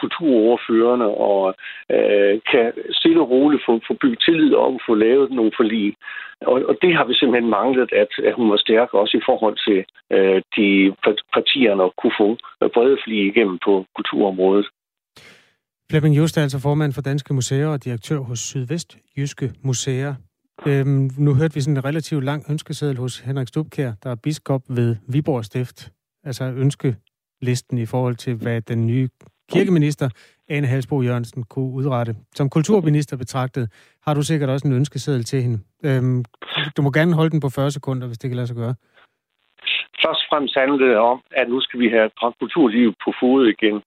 [0.00, 1.54] kulturordførende og
[1.94, 5.94] øh, kan stille og roligt få, få bygget tillid op og få lavet nogle forlig.
[6.40, 9.56] Og, og det har vi simpelthen manglet, at, at hun var stærk også i forhold
[9.66, 9.78] til
[10.14, 10.70] øh, de
[11.34, 12.28] partierne og kunne få
[12.74, 14.66] brede forlig igennem på kulturområdet.
[15.90, 20.14] Flemming Just er altså formand for Danske Museer og direktør hos Sydvest Jyske Museer.
[20.66, 24.62] Øhm, nu hørte vi sådan en relativt lang ønskeseddel hos Henrik Stubkær, der er biskop
[24.68, 25.92] ved Viborg Stift.
[26.24, 29.08] Altså ønskelisten i forhold til, hvad den nye
[29.52, 30.08] kirkeminister,
[30.48, 32.14] Anne Halsbo Jørgensen, kunne udrette.
[32.34, 33.68] Som kulturminister betragtet,
[34.06, 35.58] har du sikkert også en ønskeseddel til hende.
[35.84, 36.24] Øhm,
[36.76, 38.74] du må gerne holde den på 40 sekunder, hvis det kan lade sig gøre.
[40.04, 43.82] Først og fremmest handler det om, at nu skal vi have kulturlivet på fod igen.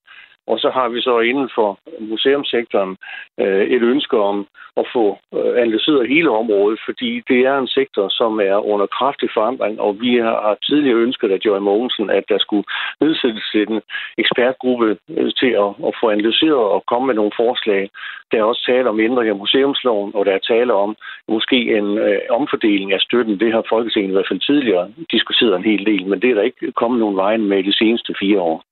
[0.47, 2.97] Og så har vi så inden for museumssektoren
[3.39, 8.09] øh, et ønske om at få øh, analyseret hele området, fordi det er en sektor,
[8.09, 12.37] som er under kraftig forandring, og vi har tidligere ønsket af Joy Mogensen, at der
[12.37, 12.65] skulle
[13.01, 13.81] nedsættes en
[14.17, 17.89] ekspertgruppe øh, til at, at få analyseret og komme med nogle forslag.
[18.31, 20.95] Der er også tale om ændring af museumsloven, og der er tale om
[21.27, 23.39] måske en øh, omfordeling af støtten.
[23.39, 26.41] Det har Folketinget i hvert fald tidligere diskuteret en hel del, men det er der
[26.41, 28.63] ikke kommet nogen vejen med de seneste fire år.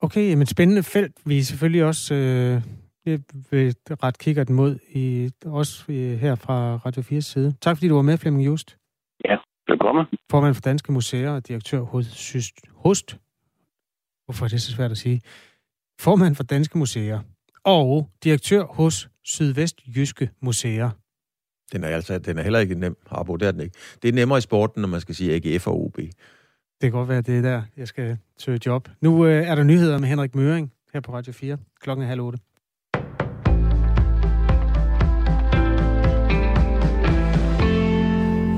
[0.00, 1.12] Okay, men spændende felt.
[1.26, 2.62] Vi er selvfølgelig også øh,
[3.50, 7.54] vil ret kigger den mod, i, også her fra Radio 4's side.
[7.60, 8.76] Tak fordi du var med, Flemming Just.
[9.24, 9.36] Ja,
[9.68, 10.06] velkommen.
[10.30, 13.18] Formand for Danske Museer og direktør hos Syst, Host.
[14.24, 15.20] Hvorfor er det så svært at sige?
[16.00, 17.20] Formand for Danske Museer
[17.64, 20.90] og direktør hos Sydvest Jyske Museer.
[21.72, 23.76] Den er, altså, den er heller ikke nem, Harbo, det er den ikke.
[24.02, 25.98] Det er nemmere i sporten, når man skal sige AGF og OB.
[26.80, 28.88] Det kan godt være, det er der, jeg skal søge job.
[29.00, 31.58] Nu øh, er der nyheder med Henrik Møring her på Radio 4.
[31.80, 32.38] Klokken er halv otte.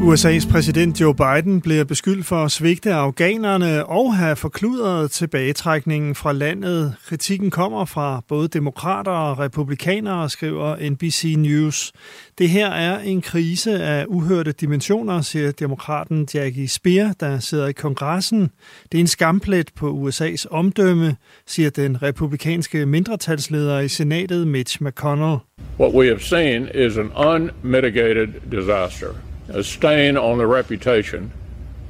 [0.03, 6.33] USA's præsident Joe Biden bliver beskyldt for at svigte afghanerne og have forkludret tilbagetrækningen fra
[6.33, 6.95] landet.
[7.07, 11.93] Kritikken kommer fra både demokrater og republikanere, skriver NBC News.
[12.39, 17.73] Det her er en krise af uhørte dimensioner, siger demokraten Jackie Speer, der sidder i
[17.73, 18.51] kongressen.
[18.93, 25.39] Det er en skamplet på USA's omdømme, siger den republikanske mindretalsleder i senatet Mitch McConnell.
[25.81, 31.33] What we have seen is an unmitigated disaster a stain on the reputation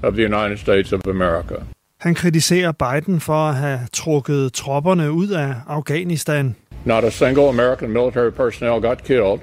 [0.03, 1.67] of the United States of America.
[1.99, 6.57] Han kritiserer Biden for at have trukket tropperne ud af Afghanistan.
[6.85, 9.41] Not a single American military personnel got killed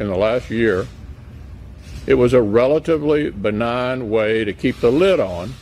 [0.00, 0.86] in the last year.
[2.06, 5.54] It was a relatively benign way to keep the lid on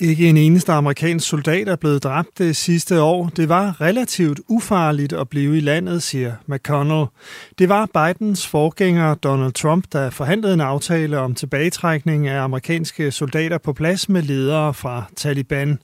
[0.00, 3.30] ikke en eneste amerikansk soldat er blevet dræbt det sidste år.
[3.36, 7.06] Det var relativt ufarligt at blive i landet, siger McConnell.
[7.58, 13.58] Det var Bidens forgænger Donald Trump, der forhandlede en aftale om tilbagetrækning af amerikanske soldater
[13.58, 15.78] på plads med ledere fra Taliban.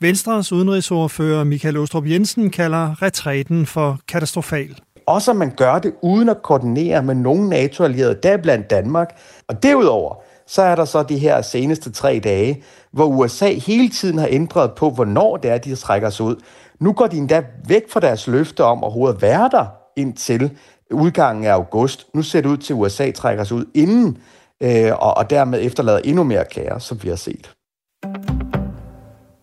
[0.00, 4.76] Venstres udenrigsordfører Michael Ostrup Jensen kalder retræten for katastrofal.
[5.06, 9.08] Også at man gør det uden at koordinere med nogen NATO-allierede, der blandt Danmark.
[9.48, 10.14] Og derudover,
[10.46, 14.72] så er der så de her seneste tre dage, hvor USA hele tiden har ændret
[14.72, 16.36] på, hvornår det er, de trækker sig ud.
[16.80, 20.50] Nu går de endda væk fra deres løfte om overhovedet at være der indtil
[20.90, 22.06] udgangen af august.
[22.14, 24.18] Nu ser det ud til, at USA trækker sig ud inden,
[24.62, 27.50] øh, og, og dermed efterlader endnu mere kaos, som vi har set.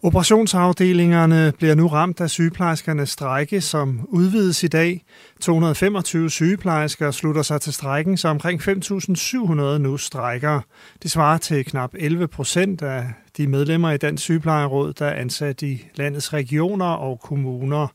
[0.04, 5.02] Operationsafdelingerne bliver nu ramt af sygeplejerskernes strække, som udvides i dag.
[5.42, 10.62] 225 sygeplejersker slutter sig til strækken, så omkring 5.700 nu strækker.
[11.04, 13.06] Det svarer til knap 11 procent af
[13.38, 17.88] de medlemmer i Dansk Sygeplejeråd, der er ansat i landets regioner og kommuner.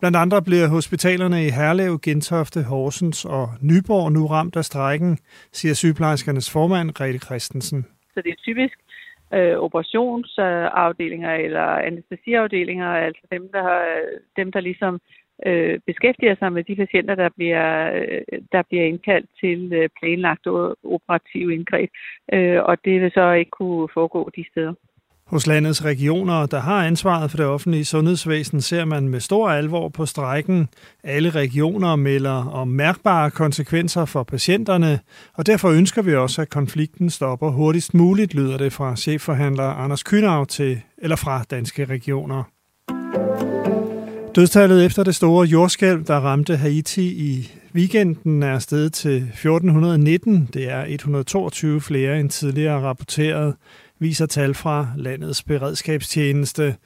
[0.00, 5.18] Blandt andre bliver hospitalerne i Herlev, Gentofte, Horsens og Nyborg nu ramt af strækken,
[5.52, 7.86] siger sygeplejerskernes formand, Grete Christensen.
[8.14, 8.85] Så det er typisk
[9.34, 13.98] øh, operationsafdelinger eller anestesiafdelinger, altså dem, der,
[14.36, 15.00] dem, der ligesom
[15.46, 20.46] øh, beskæftiger sig med de patienter, der bliver, øh, der bliver indkaldt til øh, planlagt
[20.84, 21.90] operative indgreb,
[22.32, 24.74] øh, og det vil så ikke kunne foregå de steder.
[25.26, 29.88] Hos landets regioner, der har ansvaret for det offentlige sundhedsvæsen, ser man med stor alvor
[29.88, 30.68] på strækken.
[31.04, 35.00] Alle regioner melder om mærkbare konsekvenser for patienterne,
[35.34, 40.02] og derfor ønsker vi også, at konflikten stopper hurtigst muligt, lyder det fra chefforhandler Anders
[40.02, 42.42] Kynav til, eller fra Danske Regioner.
[44.36, 50.48] Dødstallet efter det store jordskælv, der ramte Haiti i weekenden, er steget til 1419.
[50.54, 53.54] Det er 122 flere end tidligere rapporteret
[53.98, 56.76] viser tal fra landets beredskabstjeneste.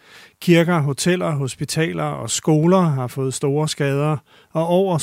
[0.42, 4.16] Kirker, hoteller, hospitaler og skoler har fået store skader,
[4.52, 4.98] og over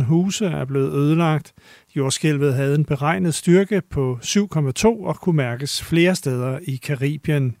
[0.00, 1.52] 37.000 huse er blevet ødelagt.
[1.96, 7.56] Jordskælvet havde en beregnet styrke på 7,2 og kunne mærkes flere steder i Karibien.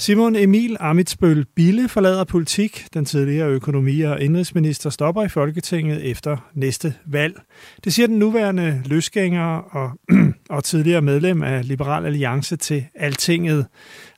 [0.00, 2.86] Simon Emil Amitsbøl Bille forlader politik.
[2.94, 7.40] Den tidligere økonomi- og indrigsminister stopper i Folketinget efter næste valg.
[7.84, 9.90] Det siger den nuværende løsgænger og,
[10.56, 13.66] og tidligere medlem af Liberal Alliance til Altinget.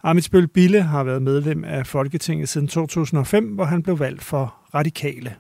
[0.03, 5.35] Amitsbøl Bille har været medlem af Folketinget siden 2005, hvor han blev valgt for Radikale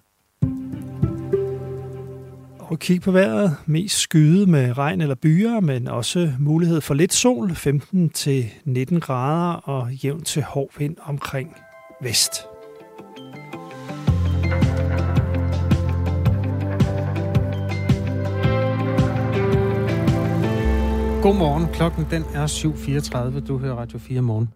[2.70, 3.56] og kigge på vejret.
[3.66, 9.00] Mest skyde med regn eller byer, men også mulighed for lidt sol, 15 til 19
[9.00, 11.56] grader og jævn til hård vind omkring
[12.00, 12.33] vest.
[21.22, 21.66] Godmorgen.
[21.72, 22.46] Klokken den er
[23.40, 23.46] 7.34.
[23.46, 24.48] Du hører Radio 4 morgen.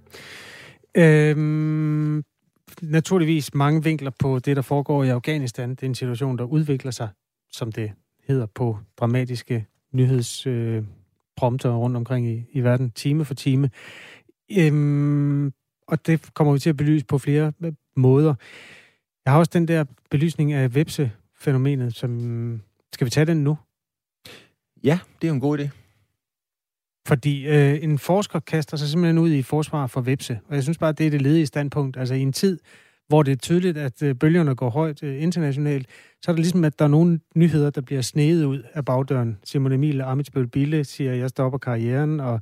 [0.97, 2.23] Øhm,
[2.83, 5.71] naturligvis mange vinkler på det, der foregår i Afghanistan.
[5.71, 7.09] Det er en situation, der udvikler sig,
[7.53, 7.93] som det
[8.27, 13.71] hedder på dramatiske nyhedsprompter øh, rundt omkring i, i verden, time for time.
[14.59, 15.53] Øhm,
[15.87, 18.35] og det kommer vi til at belyse på flere øh, måder.
[19.25, 22.61] Jeg har også den der belysning af vepse-fænomenet, som...
[22.93, 23.59] Skal vi tage den nu?
[24.85, 25.69] Ja, det er en god idé.
[27.07, 30.79] Fordi øh, en forsker kaster sig simpelthen ud i forsvar for vepse, og jeg synes
[30.79, 31.97] bare, det er det ledige standpunkt.
[31.97, 32.59] Altså i en tid,
[33.09, 35.89] hvor det er tydeligt, at øh, bølgerne går højt øh, internationalt,
[36.23, 39.39] så er det ligesom, at der er nogle nyheder, der bliver snedet ud af bagdøren.
[39.45, 42.41] Simon Emil Amitsbøl Bille siger, at jeg stopper karrieren, og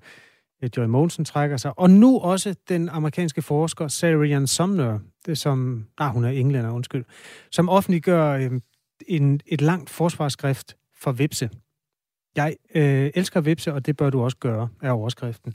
[0.63, 1.79] øh, Joy Mogensen trækker sig.
[1.79, 7.05] Og nu også den amerikanske forsker Sarian Sumner, det som, nej, hun er englænder, undskyld,
[7.51, 8.51] som offentliggør øh,
[9.09, 11.51] en, et langt forsvarsskrift for Vipse.
[12.37, 15.55] Jeg øh, elsker Vipse, og det bør du også gøre, er overskriften.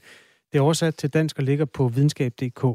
[0.51, 2.65] Det er oversat til dansk og ligger på videnskab.dk.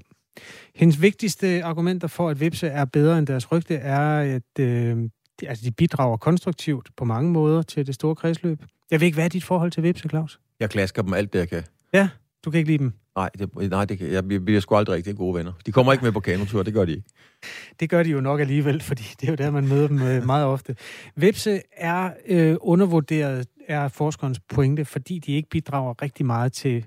[0.74, 4.96] Hendes vigtigste argumenter for, at Vipse er bedre end deres rygte, er, at øh,
[5.40, 8.58] de, altså, de bidrager konstruktivt på mange måder til det store kredsløb.
[8.90, 10.40] Jeg ved ikke, hvad er dit forhold til Vipse, Claus?
[10.60, 11.62] Jeg klasker dem alt det, jeg kan.
[11.94, 12.08] Ja,
[12.44, 12.92] du kan ikke lide dem?
[13.16, 15.52] Nej, det, nej det jeg, jeg bliver sgu aldrig rigtig gode venner.
[15.66, 17.08] De kommer ikke med på kanotur, det gør de ikke.
[17.80, 20.26] Det gør de jo nok alligevel, fordi det er jo der, man møder dem øh,
[20.26, 20.76] meget ofte.
[21.16, 26.84] Vipse er øh, undervurderet, er forskerens pointe, fordi de ikke bidrager rigtig meget til...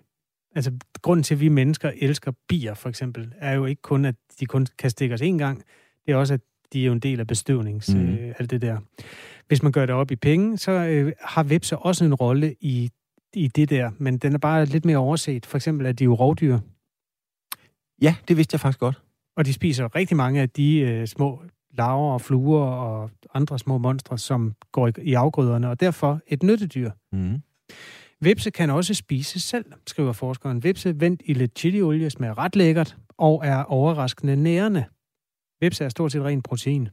[0.55, 4.15] Altså, grunden til, at vi mennesker elsker bier, for eksempel, er jo ikke kun, at
[4.39, 5.63] de kun kan stikke os én gang.
[6.05, 6.41] Det er også, at
[6.73, 8.07] de er jo en del af bestøvnings, mm.
[8.07, 8.77] øh, alt det der.
[9.47, 12.89] Hvis man gør det op i penge, så øh, har vipse også en rolle i,
[13.33, 15.45] i det der, men den er bare lidt mere overset.
[15.45, 16.59] For eksempel er de jo rovdyr.
[18.01, 19.01] Ja, det vidste jeg faktisk godt.
[19.37, 23.77] Og de spiser rigtig mange af de øh, små larver og fluer og andre små
[23.77, 26.91] monstre, som går i, i afgrøderne, og derfor et nyttedyr.
[27.11, 27.41] Mm.
[28.25, 30.63] Vipse kan også spise selv, skriver forskeren.
[30.63, 34.85] Vipse vendt i lidt chiliolie smager ret lækkert og er overraskende nærende.
[35.61, 36.89] Vipse er stort set ren protein.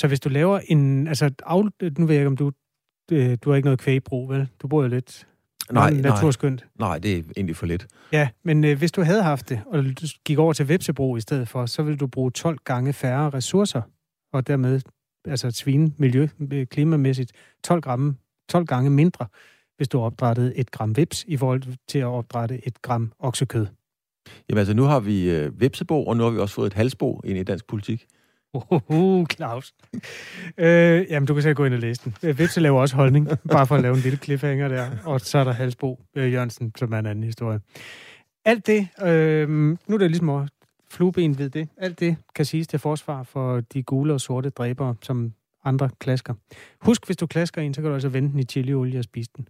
[0.00, 1.06] Så hvis du laver en...
[1.08, 1.62] Altså, af,
[1.98, 2.52] nu ved jeg ikke, om du...
[3.12, 4.48] øh, Du har ikke noget kvægbrug, vel?
[4.62, 5.28] Du bor jo lidt
[5.70, 6.66] Nej, naturskyndt.
[6.78, 7.86] Nej, nej, det er egentlig for lidt.
[8.12, 11.20] Ja, men øh, hvis du havde haft det, og du gik over til vepsebrug i
[11.20, 13.82] stedet for, så ville du bruge 12 gange færre ressourcer,
[14.32, 14.80] og dermed
[15.24, 17.32] altså svine miljø, øh, klimamæssigt
[17.64, 18.16] 12, gram,
[18.48, 19.26] 12 gange mindre,
[19.78, 23.66] hvis du opdrættede et gram vips i forhold til at opdrætte et gram oksekød.
[24.48, 27.20] Jamen altså, nu har vi øh, vipsebo, og nu har vi også fået et halsbo
[27.24, 28.06] ind i dansk politik.
[28.88, 29.74] Uh, Claus.
[30.58, 32.14] øh, jamen, du kan selv gå ind og læse den.
[32.22, 34.90] Øh, Vipse laver også holdning, bare for at lave en lille cliffhanger der.
[35.04, 37.60] Og så er der Halsbo øh, Jørgensen, som er en anden historie.
[38.44, 40.48] Alt det, øh, nu er det ligesom at
[40.90, 41.68] flueben ved det.
[41.76, 45.32] Alt det kan siges til forsvar for de gule og sorte dræbere, som
[45.64, 46.34] andre klasker.
[46.80, 49.30] Husk, hvis du klasker en, så kan du altså vende den i chiliolie og spise
[49.36, 49.48] den.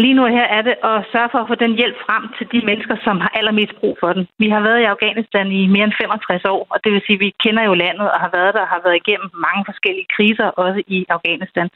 [0.03, 2.65] Lige nu her er det at sørge for at få den hjælp frem til de
[2.69, 4.27] mennesker, som har allermest brug for den.
[4.43, 7.25] Vi har været i Afghanistan i mere end 65 år, og det vil sige, at
[7.25, 10.47] vi kender jo landet og har været der og har været igennem mange forskellige kriser,
[10.63, 11.67] også i Afghanistan.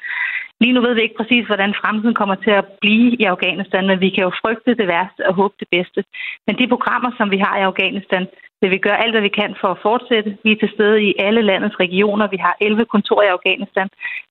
[0.62, 4.02] Lige nu ved vi ikke præcis, hvordan fremtiden kommer til at blive i Afghanistan, men
[4.02, 6.04] vi kan jo frygte det værste og håbe det bedste.
[6.48, 8.28] Men de programmer, som vi har i Afghanistan,
[8.62, 10.38] vil vi gøre alt, hvad vi kan for at fortsætte.
[10.44, 12.34] Vi er til stede i alle landets regioner.
[12.36, 13.88] Vi har 11 kontorer i Afghanistan.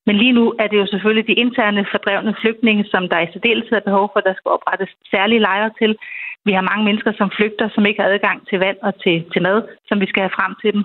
[0.07, 3.77] Men lige nu er det jo selvfølgelig de interne fordrevne flygtninge, som der i særdeleshed
[3.77, 5.97] er behov for, der skal oprettes særlige lejre til.
[6.45, 9.43] Vi har mange mennesker, som flygter, som ikke har adgang til vand og til, til
[9.43, 10.85] mad, som vi skal have frem til dem.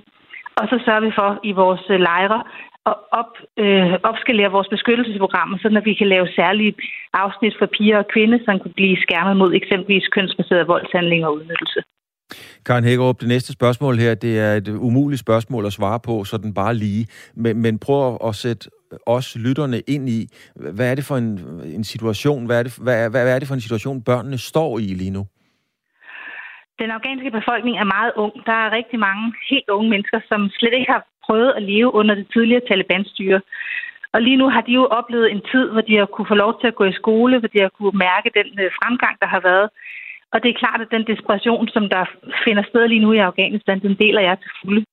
[0.59, 2.43] Og så sørger vi for i vores øh, lejre
[2.91, 6.73] at op, øh, opskalere vores beskyttelsesprogrammer, så at vi kan lave særlige
[7.13, 11.81] afsnit for piger og kvinder, som kan blive skærmet mod eksempelvis kønsbaseret voldshandling og udnyttelse.
[12.65, 16.37] Karen Hækkerup, det næste spørgsmål her, det er et umuligt spørgsmål at svare på, så
[16.37, 17.07] den bare lige.
[17.35, 18.69] Men, men prøv at sætte
[19.05, 23.09] os lytterne ind i, hvad er det for en, en situation, hvad er, det, hvad,
[23.09, 25.25] hvad er det for en situation, børnene står i lige nu?
[26.79, 28.33] Den afghanske befolkning er meget ung.
[28.45, 32.15] Der er rigtig mange helt unge mennesker, som slet ikke har prøvet at leve under
[32.15, 33.41] det tidligere Taliban-styre.
[34.13, 36.51] Og lige nu har de jo oplevet en tid, hvor de har kunne få lov
[36.59, 39.41] til at gå i skole, hvor de har kunne mærke den øh, fremgang, der har
[39.49, 39.69] været.
[40.33, 42.03] Og det er klart, at den desperation, som der
[42.45, 44.85] finder sted lige nu i Afghanistan, den deler jeg til fulde.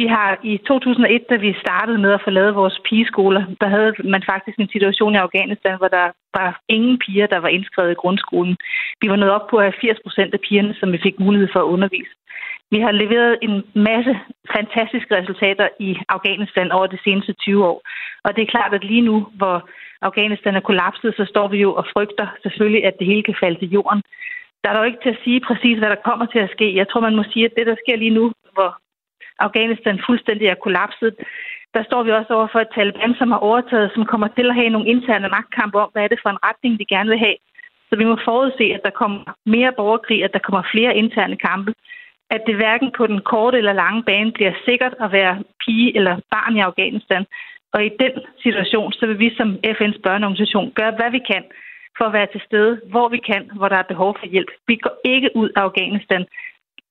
[0.00, 3.92] Vi har i 2001, da vi startede med at få lavet vores pigeskoler, der havde
[4.04, 8.00] man faktisk en situation i Afghanistan, hvor der var ingen piger, der var indskrevet i
[8.02, 8.56] grundskolen.
[9.00, 11.70] Vi var nået op på 80 procent af pigerne, som vi fik mulighed for at
[11.74, 12.14] undervise.
[12.70, 14.12] Vi har leveret en masse
[14.56, 17.78] fantastiske resultater i Afghanistan over de seneste 20 år.
[18.24, 19.68] Og det er klart, at lige nu, hvor
[20.02, 23.58] Afghanistan er kollapset, så står vi jo og frygter selvfølgelig, at det hele kan falde
[23.58, 24.02] til jorden.
[24.62, 26.76] Der er dog ikke til at sige præcis, hvad der kommer til at ske.
[26.76, 28.70] Jeg tror, man må sige, at det, der sker lige nu, hvor
[29.38, 31.14] Afghanistan fuldstændig er kollapset,
[31.74, 34.54] der står vi også over for et Taliban, som har overtaget, som kommer til at
[34.54, 37.36] have nogle interne magtkampe om, hvad er det for en retning, de gerne vil have.
[37.88, 41.74] Så vi må forudse, at der kommer mere borgerkrig, at der kommer flere interne kampe.
[42.30, 46.14] At det hverken på den korte eller lange bane bliver sikkert at være pige eller
[46.30, 47.24] barn i Afghanistan.
[47.74, 51.44] Og i den situation, så vil vi som FN's børneorganisation gøre, hvad vi kan
[51.98, 54.50] for at være til stede, hvor vi kan, hvor der er behov for hjælp.
[54.66, 56.24] Vi går ikke ud af Afghanistan,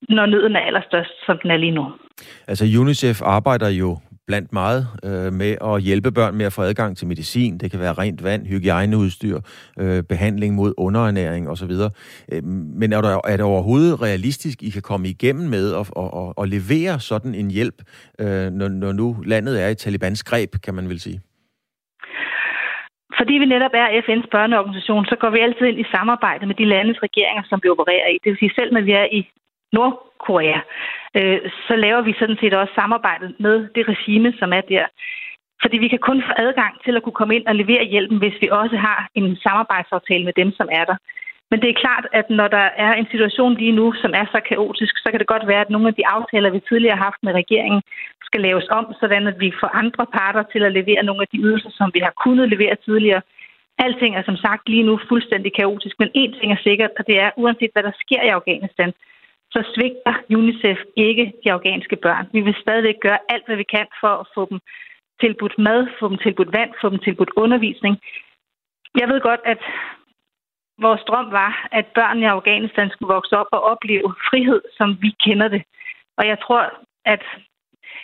[0.10, 1.86] når nøden er allerstørst, som den er lige nu.
[2.47, 3.97] Altså UNICEF arbejder jo
[4.28, 7.58] blandt meget øh, med at hjælpe børn med at få adgang til medicin.
[7.58, 9.39] Det kan være rent vand, hygiejneudstyr,
[9.80, 11.72] øh, behandling mod underernæring osv.
[12.32, 16.10] Øh, men er, der, er det overhovedet realistisk, I kan komme igennem med at, at,
[16.16, 17.82] at, at levere sådan en hjælp,
[18.20, 21.22] øh, når, når nu landet er i Talibans greb, kan man vel sige?
[23.22, 26.65] Fordi vi netop er FN's børneorganisation, så går vi altid ind i samarbejde med de
[26.65, 28.17] landes regeringer, som vi opererer i.
[28.24, 29.22] Det vil sige, selv når vi er i
[29.74, 30.59] Nordkorea,
[31.17, 34.86] øh, så laver vi sådan set også samarbejdet med det regime, som er der.
[35.61, 38.38] Fordi vi kan kun få adgang til at kunne komme ind og levere hjælpen, hvis
[38.41, 40.97] vi også har en samarbejdsaftale med dem, som er der.
[41.52, 44.39] Men det er klart, at når der er en situation lige nu, som er så
[44.49, 47.24] kaotisk, så kan det godt være, at nogle af de aftaler, vi tidligere har haft
[47.24, 47.82] med regeringen,
[48.28, 51.41] skal laves om, sådan at vi får andre parter til at levere nogle af de
[51.45, 53.22] ydelser, som vi har kunnet levere tidligere.
[53.78, 57.20] Alting er som sagt lige nu fuldstændig kaotisk, men én ting er sikkert, og det
[57.20, 58.91] er, uanset hvad der sker i Afghanistan,
[59.54, 62.26] så svigter UNICEF ikke de afghanske børn.
[62.34, 64.60] Vi vil stadigvæk gøre alt, hvad vi kan for at få dem
[65.22, 67.93] tilbudt mad, få dem tilbudt vand, få dem tilbudt undervisning.
[68.99, 69.62] Jeg ved godt, at
[70.88, 75.09] vores drøm var, at børnene i Afghanistan skulle vokse op og opleve frihed, som vi
[75.25, 75.63] kender det.
[76.17, 76.61] Og jeg tror,
[77.05, 77.23] at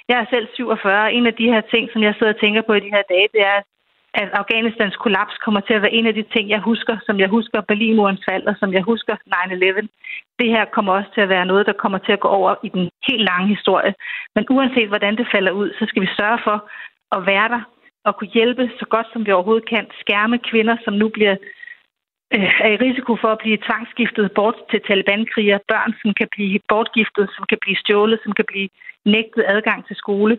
[0.09, 1.13] jeg er selv 47.
[1.13, 3.27] En af de her ting, som jeg sidder og tænker på i de her dage,
[3.33, 3.59] det er,
[4.21, 7.29] at Afghanistans kollaps kommer til at være en af de ting, jeg husker, som jeg
[7.29, 9.87] husker Berlinmurens fald, og som jeg husker 9-11.
[10.39, 12.69] Det her kommer også til at være noget, der kommer til at gå over i
[12.69, 13.93] den helt lange historie.
[14.35, 16.57] Men uanset hvordan det falder ud, så skal vi sørge for
[17.11, 17.61] at være der
[18.05, 19.85] og kunne hjælpe så godt, som vi overhovedet kan.
[19.99, 21.35] Skærme kvinder, som nu bliver
[22.35, 26.59] Øh, er i risiko for at blive tvangsgiftet bort til Taliban-krigere, børn, som kan blive
[26.69, 28.69] bortgiftet, som kan blive stjålet, som kan blive
[29.05, 30.37] nægtet adgang til skole.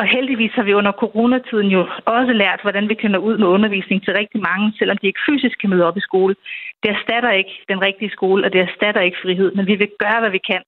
[0.00, 3.46] Og heldigvis har vi under coronatiden jo også lært, hvordan vi kan nå ud med
[3.46, 6.34] undervisning til rigtig mange, selvom de ikke fysisk kan møde op i skole.
[6.82, 10.20] Det erstatter ikke den rigtige skole, og det erstatter ikke frihed, men vi vil gøre,
[10.20, 10.62] hvad vi kan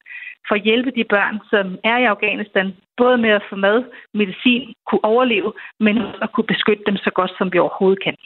[0.48, 3.84] for at hjælpe de børn, som er i Afghanistan, både med at få mad,
[4.14, 8.16] medicin, kunne overleve, men også at kunne beskytte dem så godt, som vi overhovedet kan.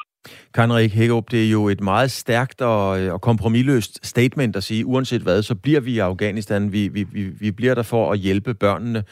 [0.55, 4.87] Kanrik Hækkerup, det er jo et meget stærkt og, øh, og kompromilløst statement at sige,
[4.87, 6.73] uanset hvad, så bliver vi i Afghanistan.
[6.73, 9.03] Vi, vi, vi, vi bliver der for at hjælpe børnene.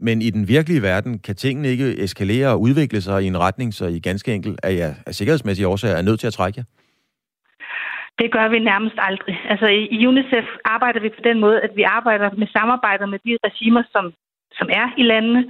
[0.00, 3.74] Men i den virkelige verden kan tingene ikke eskalere og udvikle sig i en retning,
[3.74, 6.64] så I ganske enkelt er jeg af sikkerhedsmæssige årsager er nødt til at trække jer?
[8.20, 9.36] Det gør vi nærmest aldrig.
[9.52, 13.38] Altså i UNICEF arbejder vi på den måde, at vi arbejder med samarbejder med de
[13.44, 14.12] regimer, som,
[14.52, 15.44] som er i landene.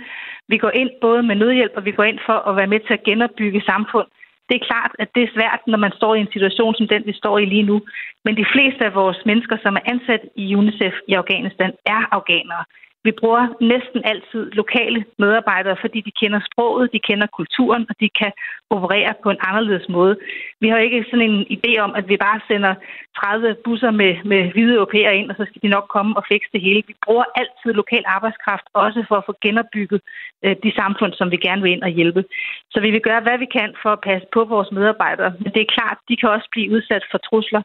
[0.48, 2.94] Vi går ind både med nødhjælp, og vi går ind for at være med til
[2.94, 4.08] at genopbygge samfund.
[4.48, 7.02] Det er klart, at det er svært, når man står i en situation som den,
[7.06, 7.76] vi står i lige nu.
[8.24, 12.64] Men de fleste af vores mennesker, som er ansat i UNICEF i Afghanistan, er afghanere.
[13.04, 18.08] Vi bruger næsten altid lokale medarbejdere, fordi de kender sproget, de kender kulturen, og de
[18.20, 18.32] kan
[18.70, 20.16] operere på en anderledes måde.
[20.60, 22.74] Vi har ikke sådan en idé om, at vi bare sender
[23.16, 26.50] 30 busser med, med hvide europæere ind, og så skal de nok komme og fikse
[26.52, 26.82] det hele.
[26.86, 30.00] Vi bruger altid lokal arbejdskraft, også for at få genopbygget
[30.44, 32.24] øh, de samfund, som vi gerne vil ind og hjælpe.
[32.72, 35.32] Så vi vil gøre, hvad vi kan for at passe på vores medarbejdere.
[35.40, 37.62] Men det er klart, de kan også blive udsat for trusler,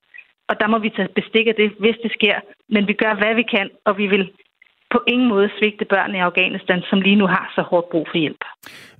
[0.49, 2.37] og der må vi tage bestik af det, hvis det sker.
[2.69, 4.31] Men vi gør, hvad vi kan, og vi vil
[4.93, 8.17] på ingen måde svigte børn i Afghanistan, som lige nu har så hårdt brug for
[8.17, 8.43] hjælp.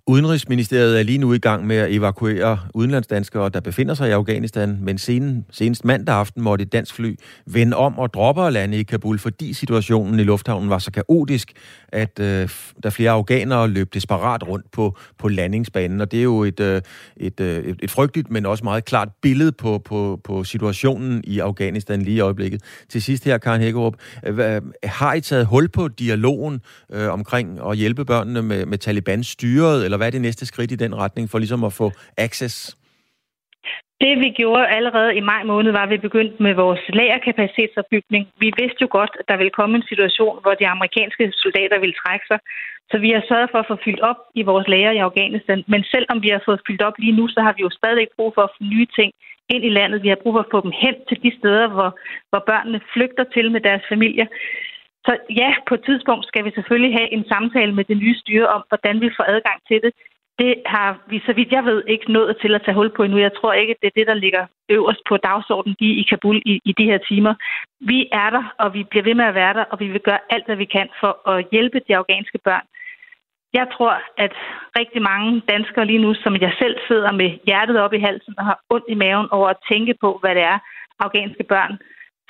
[0.08, 4.78] Udenrigsministeriet er lige nu i gang med at evakuere udenlandsdanskere, der befinder sig i Afghanistan,
[4.82, 8.80] men sen, senest mandag aften måtte et dansk fly vende om og droppe og lande
[8.80, 11.52] i Kabul, fordi situationen i lufthavnen var så kaotisk,
[11.88, 12.50] at øh,
[12.84, 16.02] der flere afghanere løb desperat rundt på, på landingsbanen.
[16.02, 16.82] Og det er jo et, øh,
[17.18, 21.40] et, øh, et, et frygteligt, men også meget klart billede på, på, på situationen i
[21.40, 22.62] Afghanistan lige i øjeblikket.
[22.90, 23.94] Til sidst her, Karen Hækkerup,
[24.26, 26.62] øh, har I taget hul på dialogen
[26.94, 30.72] øh, omkring at hjælpe børnene med, med Taliban styret, eller hvad er det næste skridt
[30.72, 31.88] i den retning for ligesom at få
[32.18, 32.56] access?
[34.04, 38.24] Det vi gjorde allerede i maj måned, var, at vi begyndte med vores lagerkapacitetsopbygning.
[38.44, 42.00] Vi vidste jo godt, at der ville komme en situation, hvor de amerikanske soldater ville
[42.04, 42.40] trække sig.
[42.92, 45.60] Så vi har sørget for at få fyldt op i vores lager i Afghanistan.
[45.74, 48.32] Men selvom vi har fået fyldt op lige nu, så har vi jo stadig brug
[48.36, 49.12] for at få nye ting
[49.54, 50.04] ind i landet.
[50.04, 51.90] Vi har brug for at få dem hen til de steder, hvor,
[52.30, 54.28] hvor børnene flygter til med deres familier.
[55.06, 58.48] Så ja, på et tidspunkt skal vi selvfølgelig have en samtale med det nye styre
[58.48, 59.94] om, hvordan vi får adgang til det.
[60.40, 63.20] Det har vi, så vidt jeg ved, ikke nået til at tage hul på endnu.
[63.20, 66.60] Jeg tror ikke, det er det, der ligger øverst på dagsordenen i, i Kabul i,
[66.66, 67.34] i de her timer.
[67.80, 70.20] Vi er der, og vi bliver ved med at være der, og vi vil gøre
[70.30, 72.66] alt, hvad vi kan for at hjælpe de afghanske børn.
[73.54, 74.34] Jeg tror, at
[74.80, 78.46] rigtig mange danskere lige nu, som jeg selv sidder med hjertet op i halsen og
[78.46, 80.60] har ondt i maven over at tænke på, hvad det er,
[81.00, 81.78] afghanske børn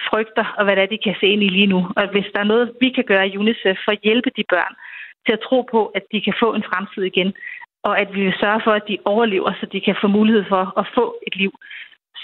[0.10, 1.80] frygter, og hvad det er, de kan se ind i lige nu.
[1.98, 4.74] Og hvis der er noget, vi kan gøre i UNICEF for at hjælpe de børn
[5.26, 7.34] til at tro på, at de kan få en fremtid igen,
[7.88, 10.64] og at vi vil sørge for, at de overlever, så de kan få mulighed for
[10.82, 11.52] at få et liv,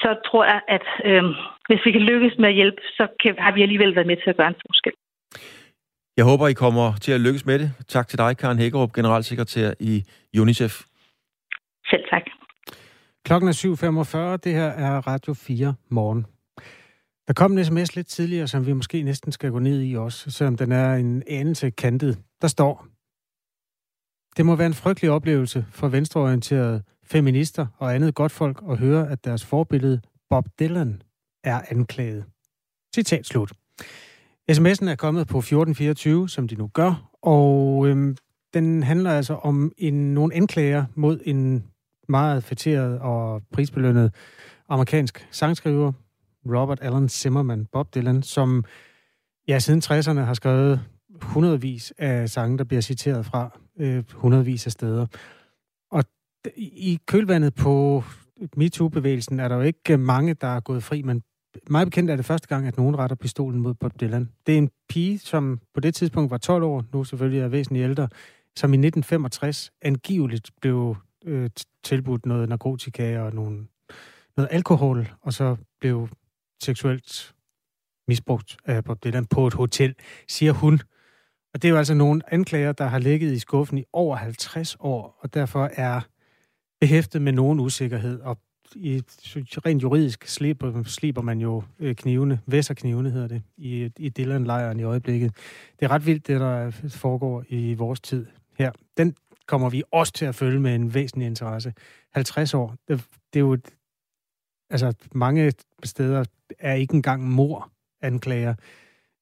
[0.02, 1.24] så tror jeg, at øh,
[1.68, 4.30] hvis vi kan lykkes med at hjælpe, så kan, har vi alligevel været med til
[4.30, 4.94] at gøre en forskel.
[6.18, 7.70] Jeg håber, I kommer til at lykkes med det.
[7.88, 10.04] Tak til dig, Karen Hækkerup, generalsekretær i
[10.40, 10.74] UNICEF.
[11.90, 12.26] Selv tak.
[13.26, 14.38] Klokken er 7.45.
[14.44, 16.39] Det her er Radio 4 morgen.
[17.30, 20.32] Der kom en sms lidt tidligere, som vi måske næsten skal gå ned i også,
[20.32, 22.20] selvom den er en anelse kantet.
[22.42, 22.88] Der står,
[24.38, 29.10] det må være en frygtelig oplevelse for venstreorienterede feminister og andet godt folk at høre,
[29.10, 31.02] at deres forbillede Bob Dylan
[31.44, 32.26] er anklaget.
[32.96, 33.52] Citat slut.
[34.52, 38.18] SMS'en er kommet på 1424, som de nu gør, og øhm,
[38.54, 41.66] den handler altså om en, nogle anklager mod en
[42.08, 44.16] meget fætteret og prisbelønnet
[44.70, 45.92] amerikansk sangskriver,
[46.46, 48.64] Robert Allen Zimmerman, Bob Dylan, som
[49.48, 50.82] ja, siden 60'erne har skrevet
[51.22, 55.06] hundredvis af sange, der bliver citeret fra øh, hundredvis af steder.
[55.92, 56.04] Og
[56.58, 58.04] i kølvandet på
[58.58, 61.24] MeToo-bevægelsen er der jo ikke mange, der er gået fri, men
[61.70, 64.30] meget bekendt er det første gang, at nogen retter pistolen mod Bob Dylan.
[64.48, 67.84] Det er en pige, som på det tidspunkt var 12 år, nu selvfølgelig er væsentligt
[67.84, 68.08] ældre,
[68.56, 71.50] som i 1965 angiveligt blev øh,
[71.84, 73.68] tilbudt noget narkotika og nogle,
[74.38, 76.10] noget alkohol, og så blev
[76.64, 77.34] seksuelt
[78.07, 79.95] misbrugt af Bob Dylan på et hotel,
[80.28, 80.82] siger hun.
[81.53, 84.78] Og det er jo altså nogle anklager, der har ligget i skuffen i over 50
[84.80, 86.01] år, og derfor er
[86.82, 88.20] behæftet med nogen usikkerhed.
[88.22, 88.38] Og
[88.76, 89.03] i,
[89.66, 94.84] rent juridisk slipper, slipper man jo øh, knivene, væsserknivene hedder det, i, i Dylan-lejren i
[94.84, 95.36] øjeblikket.
[95.80, 98.26] Det er ret vildt, det der foregår i vores tid
[98.57, 98.72] her.
[98.97, 99.16] Den
[99.47, 101.74] kommer vi også til at følge med en væsentlig interesse.
[102.14, 103.57] 50 år, det, det er jo...
[104.70, 105.52] Altså, mange
[105.84, 106.26] steder
[106.60, 108.56] er ikke engang mor anklager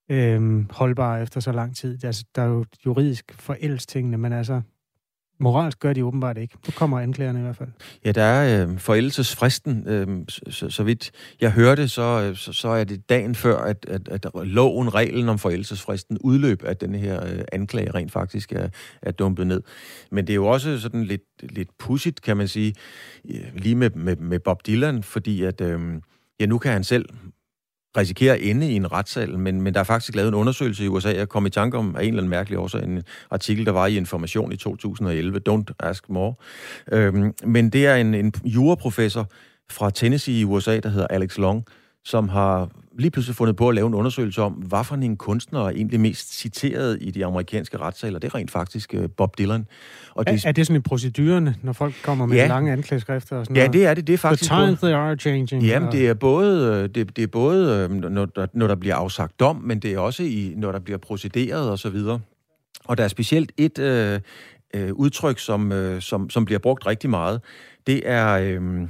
[0.10, 2.04] øh, holdbare efter så lang tid.
[2.04, 4.62] Altså, der er jo juridisk forældes tingene, men altså,
[5.40, 6.56] Moralsk gør de åbenbart ikke.
[6.68, 7.70] Nu kommer anklagerne i hvert fald.
[8.06, 9.84] Ja, der er øh, forældelsesfristen.
[9.88, 10.08] Øh,
[10.50, 11.12] så, så vidt
[11.42, 15.30] jeg hørte, så, øh, så, så er det dagen før, at, at, at loven, reglen
[15.30, 18.70] om forældelsesfristen udløb, at den her øh, anklage rent faktisk er,
[19.02, 19.62] er dumpet ned.
[20.12, 22.74] Men det er jo også sådan lidt, lidt pudsigt, kan man sige,
[23.30, 25.62] øh, lige med, med, med Bob Dylan, fordi at...
[25.62, 25.80] Øh,
[26.40, 27.06] Ja, nu kan han selv
[27.98, 30.88] risikere at ende i en retssal, men, men der er faktisk lavet en undersøgelse i
[30.88, 33.72] USA, jeg kom i tanke om af en eller anden mærkelig årsag, en artikel, der
[33.72, 36.34] var i Information i 2011, Don't Ask More.
[36.92, 39.30] Øhm, men det er en, en juraprofessor
[39.70, 41.66] fra Tennessee i USA, der hedder Alex Long,
[42.08, 45.66] som har lige pludselig fundet på at lave en undersøgelse om, hvad for en kunstner
[45.66, 48.20] er egentlig mest citeret i de amerikanske retssaler.
[48.20, 49.66] Det er rent faktisk uh, Bob Dylan.
[50.16, 50.32] Og de...
[50.32, 52.48] er, er det sådan en procedurerne, når folk kommer med ja.
[52.48, 53.74] lange anklageskrifter og sådan Ja, noget?
[53.74, 54.08] det er det.
[54.08, 54.52] Det er faktisk...
[54.52, 55.64] The times they are changing.
[55.64, 58.96] Jamen, det er både, øh, det, det er både øh, når, der, når der bliver
[58.96, 62.20] afsagt dom, men det er også i, når der bliver procederet og så videre.
[62.86, 64.20] Og der er specielt et øh,
[64.74, 67.42] øh, udtryk, som, øh, som, som bliver brugt rigtig meget.
[67.88, 68.28] Det er...
[68.34, 68.88] Øh,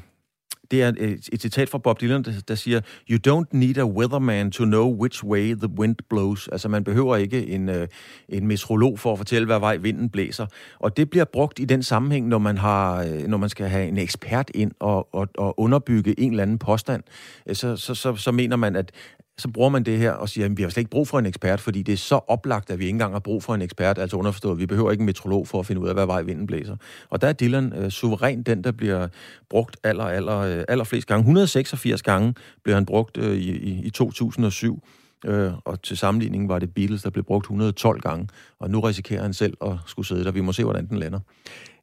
[0.72, 3.86] det er et, et citat fra Bob Dylan, der, der siger, You don't need a
[3.86, 6.47] weatherman to know which way the wind blows.
[6.47, 7.88] Altså, man behøver ikke en, øh,
[8.30, 10.45] en meteorolog for at fortælle, hvad vej vinden blæser.
[10.80, 13.88] Og det bliver brugt i den sammenhæng, når man, har, øh, når man skal have
[13.88, 17.03] en ekspert ind og, og, og underbygge en eller anden påstand.
[17.47, 18.91] Øh, så, så, så, så mener man, at
[19.39, 21.25] så bruger man det her og siger, at vi har slet ikke brug for en
[21.25, 23.97] ekspert, fordi det er så oplagt, at vi ikke engang har brug for en ekspert,
[23.97, 26.21] altså underforstået, at vi behøver ikke en metrolog for at finde ud af, hvad vej
[26.21, 26.75] vinden blæser.
[27.09, 29.07] Og der er Dylan øh, suveræn den, der bliver
[29.49, 31.19] brugt aller, aller, øh, aller flest gange.
[31.19, 32.33] 186 gange
[32.63, 34.83] blev han brugt øh, i, i, i 2007,
[35.25, 38.27] øh, og til sammenligning var det Beatles, der blev brugt 112 gange,
[38.59, 40.31] og nu risikerer han selv at skulle sidde der.
[40.31, 41.19] Vi må se, hvordan den lander.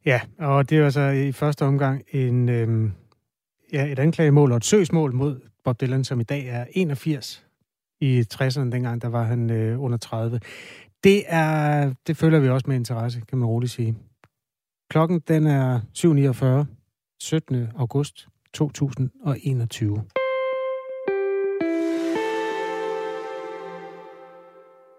[0.05, 2.89] Ja, og det er altså i første omgang en, øh,
[3.75, 7.45] ja, et anklagemål og et søgsmål mod Bob Dylan, som i dag er 81
[8.01, 10.39] i 60'erne, dengang der var han øh, under 30.
[11.03, 13.95] Det, er, det følger vi også med interesse, kan man roligt sige.
[14.89, 16.65] Klokken den er 7.49,
[17.19, 17.67] 17.
[17.77, 20.03] august 2021.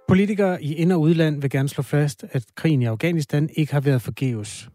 [0.08, 3.80] Politikere i ind- og udland vil gerne slå fast, at krigen i Afghanistan ikke har
[3.80, 4.70] været forgæves.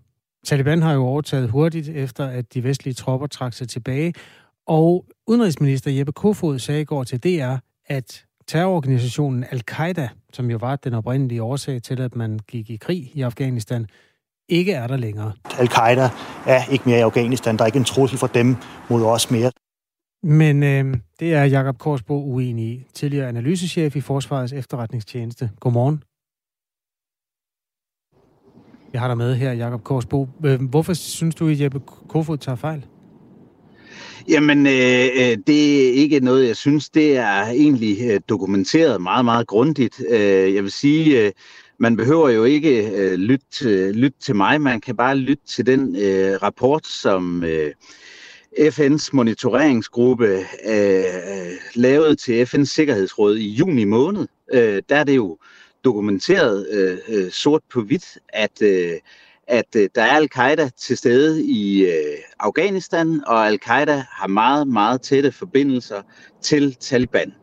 [0.45, 4.13] Taliban har jo overtaget hurtigt efter, at de vestlige tropper trak sig tilbage,
[4.67, 10.75] og udenrigsminister Jeppe Kofod sagde i går til DR, at terrororganisationen Al-Qaida, som jo var
[10.75, 13.87] den oprindelige årsag til, at man gik i krig i Afghanistan,
[14.49, 15.33] ikke er der længere.
[15.59, 16.09] Al-Qaida
[16.47, 17.57] er ikke mere i Afghanistan.
[17.57, 18.55] Der er ikke en trussel for dem
[18.89, 19.51] mod os mere.
[20.23, 22.85] Men øh, det er Jakob Korsbo uenig i.
[22.93, 25.49] Tidligere analysechef i Forsvarets efterretningstjeneste.
[25.59, 26.03] Godmorgen.
[28.93, 30.27] Jeg har dig med her, Jakob Korsbo.
[30.45, 31.79] Øh, hvorfor synes du, at Jeppe
[32.09, 32.85] Kofod tager fejl?
[34.29, 39.25] Jamen, øh, øh, det er ikke noget, jeg synes, det er egentlig øh, dokumenteret meget,
[39.25, 40.01] meget grundigt.
[40.09, 41.31] Øh, jeg vil sige, øh,
[41.79, 45.65] man behøver jo ikke øh, lytte, øh, lytte til mig, man kan bare lytte til
[45.65, 47.71] den øh, rapport, som øh,
[48.59, 54.27] FN's monitoreringsgruppe øh, øh, lavede til FN's Sikkerhedsråd i juni måned.
[54.53, 55.37] Øh, der er det jo
[55.83, 58.91] dokumenteret øh, øh, sort på hvidt, at, øh,
[59.47, 65.01] at øh, der er al-Qaida til stede i øh, Afghanistan, og al-Qaida har meget, meget
[65.01, 66.01] tætte forbindelser
[66.41, 67.33] til Taliban.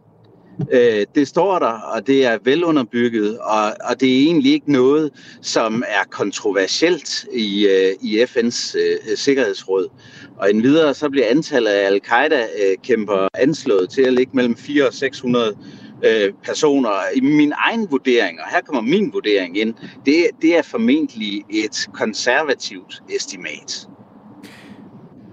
[0.72, 5.10] Øh, det står der, og det er velunderbygget, og, og det er egentlig ikke noget,
[5.42, 9.88] som er kontroversielt i, øh, i FN's øh, Sikkerhedsråd.
[10.36, 14.94] Og endvidere så bliver antallet af al-Qaida-kæmper øh, anslået til at ligge mellem 400 og
[14.94, 15.56] 600
[16.04, 16.90] øh, personer.
[17.16, 19.74] I min egen vurdering, og her kommer min vurdering ind,
[20.06, 23.88] det, det er formentlig et konservativt estimat.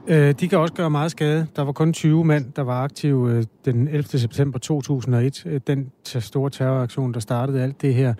[0.07, 1.47] Øh, de kan også gøre meget skade.
[1.55, 4.03] Der var kun 20 mand, der var aktive øh, den 11.
[4.03, 5.43] september 2001.
[5.45, 8.13] Øh, den store terroraktion, der startede alt det her.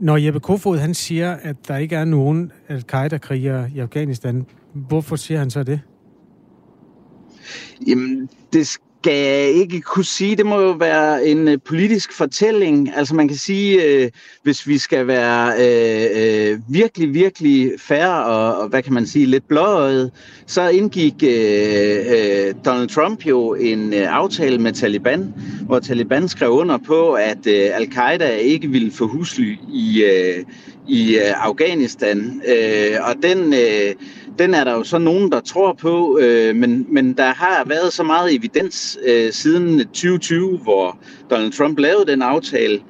[0.00, 5.38] Når Jeppe Kofod han siger, at der ikke er nogen al-Qaida-krigere i Afghanistan, hvorfor siger
[5.38, 5.80] han så det?
[7.86, 10.36] Jamen, det skal jeg ikke kunne sige.
[10.36, 12.96] Det må jo være en øh, politisk fortælling.
[12.96, 14.10] Altså man kan sige, øh,
[14.42, 19.26] hvis vi skal være øh, øh, virkelig, virkelig færre og, og, hvad kan man sige,
[19.26, 20.10] lidt blåøjet,
[20.46, 25.34] så indgik øh, øh, Donald Trump jo en øh, aftale med Taliban,
[25.66, 30.44] hvor Taliban skrev under på, at øh, al-Qaida ikke ville få husly i, øh,
[30.88, 32.42] i øh, Afghanistan.
[32.48, 33.54] Øh, og den...
[33.54, 33.94] Øh,
[34.38, 37.92] den er der jo så nogen, der tror på, øh, men, men der har været
[37.92, 40.98] så meget evidens øh, siden 2020, hvor
[41.30, 42.80] Donald Trump lavede den aftale.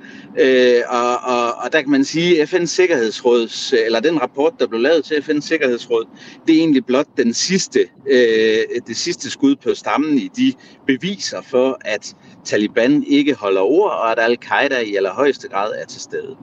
[0.41, 4.67] Øh, og, og, og der kan man sige, at FN's Sikkerhedsråds, eller den rapport, der
[4.67, 6.05] blev lavet til FN's Sikkerhedsråd,
[6.47, 7.81] det er egentlig blot den sidste,
[8.11, 10.53] øh, det sidste skud på stammen i de
[10.87, 12.15] beviser for, at
[12.45, 16.37] Taliban ikke holder ord, og at al-Qaida i allerhøjeste grad er til stede.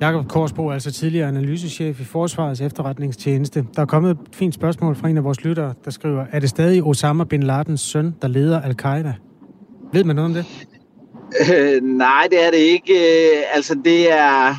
[0.00, 3.66] Jakob Korsbo, altså tidligere analysechef i Forsvarets efterretningstjeneste.
[3.76, 6.48] Der er kommet et fint spørgsmål fra en af vores lyttere, der skriver, er det
[6.48, 9.14] stadig Osama Bin Ladens søn, der leder al-Qaida?
[9.92, 10.46] Ved man noget om det?
[11.54, 12.92] Øh, nej, det er det ikke.
[12.92, 14.54] Øh, altså, det er,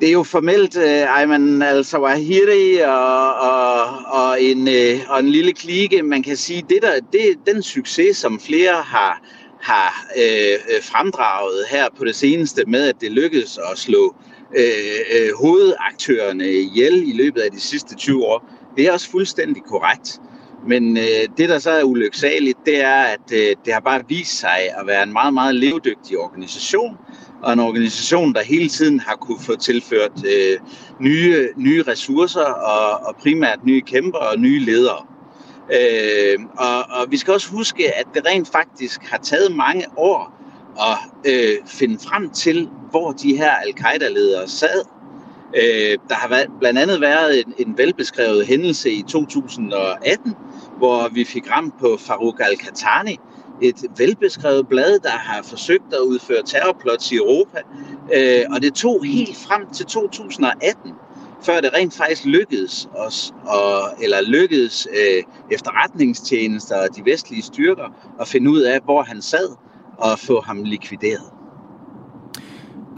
[0.00, 5.52] det er jo formelt øh, Ayman al-Zawahiri og, og, og, en, øh, og en lille
[5.52, 6.02] klike.
[6.02, 9.22] Man kan sige, det der, det, den succes, som flere har,
[9.60, 14.29] har øh, øh fremdraget her på det seneste med, at det lykkedes at slå øh,
[14.56, 18.44] Øh, øh, hovedaktørerne ihjel i løbet af de sidste 20 år.
[18.76, 20.20] Det er også fuldstændig korrekt.
[20.66, 24.38] Men øh, det, der så er ulyksaligt, det er, at øh, det har bare vist
[24.38, 26.98] sig at være en meget, meget levedygtig organisation,
[27.42, 30.58] og en organisation, der hele tiden har kunne få tilført øh,
[31.00, 35.06] nye, nye ressourcer, og, og primært nye kæmper og nye ledere.
[35.72, 40.39] Øh, og, og vi skal også huske, at det rent faktisk har taget mange år
[40.80, 40.98] at
[41.32, 44.84] øh, finde frem til, hvor de her al-Qaida-ledere sad.
[45.56, 50.34] Øh, der har været, blandt andet været en, en velbeskrevet hændelse i 2018,
[50.78, 53.18] hvor vi fik ramt på Farouk al-Khatani,
[53.62, 57.58] et velbeskrevet blad, der har forsøgt at udføre terrorplots i Europa.
[58.14, 60.92] Øh, og det tog helt frem til 2018,
[61.42, 67.94] før det rent faktisk lykkedes os, og, eller lykkedes øh, efterretningstjenester og de vestlige styrker
[68.20, 69.48] at finde ud af, hvor han sad
[70.00, 71.22] og få ham likvideret.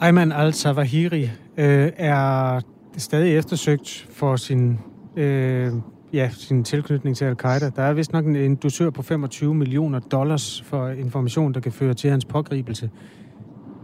[0.01, 1.23] Ayman al-Zawahiri
[1.57, 2.61] øh, er
[2.97, 4.79] stadig eftersøgt for sin,
[5.17, 5.73] øh,
[6.13, 7.71] ja, sin tilknytning til al-Qaida.
[7.77, 11.73] Der er vist nok en, en dusør på 25 millioner dollars for information, der kan
[11.73, 12.91] føre til hans pågribelse.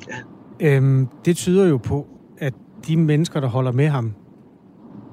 [0.09, 0.16] Ja.
[0.61, 2.07] Øhm, det tyder jo på,
[2.39, 2.55] at
[2.87, 4.14] de mennesker, der holder med ham,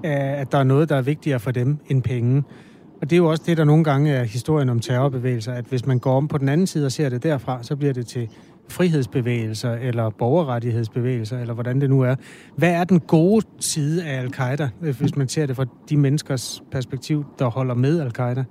[0.04, 2.44] at der er noget, der er vigtigere for dem end penge.
[3.02, 5.86] Og det er jo også det, der nogle gange er historien om terrorbevægelser, at hvis
[5.86, 8.30] man går om på den anden side og ser det derfra, så bliver det til
[8.70, 12.16] frihedsbevægelser eller borgerrettighedsbevægelser, eller hvordan det nu er.
[12.58, 16.64] Hvad er den gode side af al-Qaida, øh, hvis man ser det fra de menneskers
[16.72, 18.44] perspektiv, der holder med al-Qaida?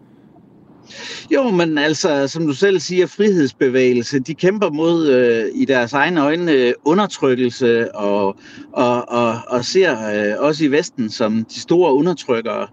[1.30, 6.22] Jo, men altså, som du selv siger, frihedsbevægelse, de kæmper mod øh, i deres egne
[6.22, 8.36] øjne øh, undertrykkelse og,
[8.72, 12.66] og, og, og ser øh, også i Vesten som de store undertrykkere.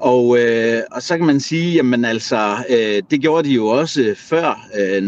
[0.00, 4.14] Og, øh, og så kan man sige, jamen altså, øh, det gjorde de jo også
[4.16, 5.02] før øh,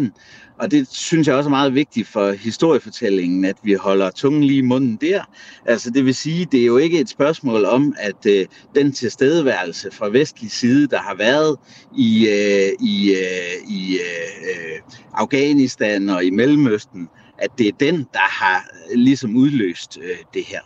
[0.00, 0.10] 9-11.
[0.58, 4.58] Og det synes jeg også er meget vigtigt for historiefortællingen, at vi holder tungen lige
[4.58, 5.22] i munden der.
[5.66, 9.90] Altså det vil sige, det er jo ikke et spørgsmål om, at øh, den tilstedeværelse
[9.92, 11.56] fra vestlig side, der har været
[11.96, 14.80] i, øh, i, øh, i øh,
[15.14, 17.08] Afghanistan og i Mellemøsten,
[17.38, 20.60] at det er den, der har øh, ligesom udløst øh, det her.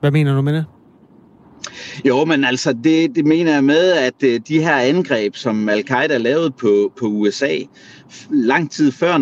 [0.00, 0.64] Hvad mener du med det?
[2.04, 6.16] Jo, men altså, det, det mener jeg med, at øh, de her angreb, som al-Qaida
[6.16, 7.58] lavede på, på USA,
[8.30, 9.14] lang tid før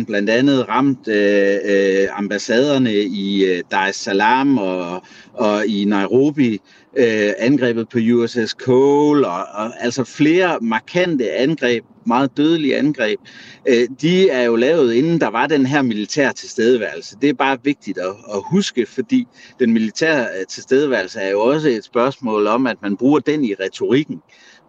[0.00, 5.02] 9-11, blandt andet ramt øh, øh, ambassaderne i øh, Dar es Salaam og,
[5.32, 6.60] og i Nairobi,
[6.96, 13.20] øh, angrebet på USS Cole, og, og altså flere markante angreb meget dødelige angreb,
[13.68, 17.16] øh, de er jo lavet, inden der var den her militær tilstedeværelse.
[17.22, 19.26] Det er bare vigtigt at, at huske, fordi
[19.58, 23.54] den militære øh, tilstedeværelse er jo også et spørgsmål om, at man bruger den i
[23.54, 24.20] retorikken.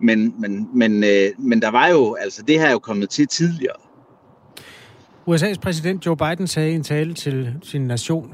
[0.02, 3.28] Men, men, men, øh, men der var jo, altså det her er jo kommet til
[3.28, 3.76] tidligere.
[5.30, 8.34] USA's præsident Joe Biden sagde i en tale til sin nation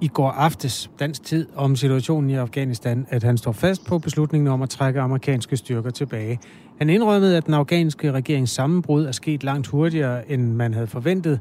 [0.00, 4.48] i går aftes dansk tid om situationen i Afghanistan, at han står fast på beslutningen
[4.48, 6.38] om at trække amerikanske styrker tilbage.
[6.78, 11.40] Han indrømmede, at den afghanske regerings sammenbrud er sket langt hurtigere, end man havde forventet,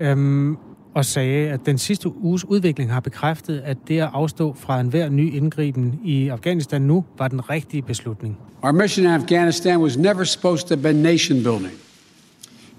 [0.00, 0.56] øhm,
[0.94, 5.08] og sagde, at den sidste uges udvikling har bekræftet, at det at afstå fra enhver
[5.08, 8.38] ny indgriben i Afghanistan nu var den rigtige beslutning.
[8.62, 11.72] Our mission in Afghanistan was never supposed to be nation building.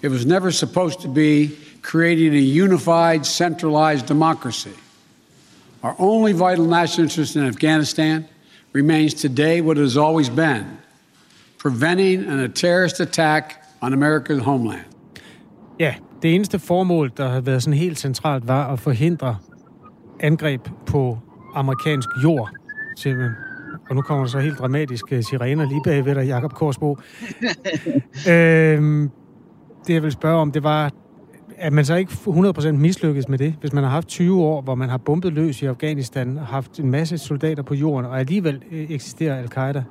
[0.03, 1.49] It was never supposed to be
[1.81, 4.75] creating a unified, centralized democracy.
[5.83, 8.25] Our only vital national interest in Afghanistan
[8.73, 10.65] remains today what it has always been
[11.69, 14.81] preventing a terrorist attack on America's homeland.
[15.79, 19.37] Ja, det eneste formål, der har været sådan helt centralt, var at forhindre
[20.19, 21.17] angreb på
[21.55, 22.49] amerikansk jord.
[23.89, 26.97] Og nu kommer der så helt dramatiske sirener lige bagved dig, Jakob Korsbo.
[28.31, 29.09] øhm,
[29.87, 30.91] det jeg vil spørge om, det var,
[31.57, 34.75] at man så ikke 100% mislykkes med det, hvis man har haft 20 år, hvor
[34.75, 38.61] man har bumpet løs i Afghanistan, og haft en masse soldater på jorden, og alligevel
[38.71, 39.83] øh, eksisterer al-Qaida?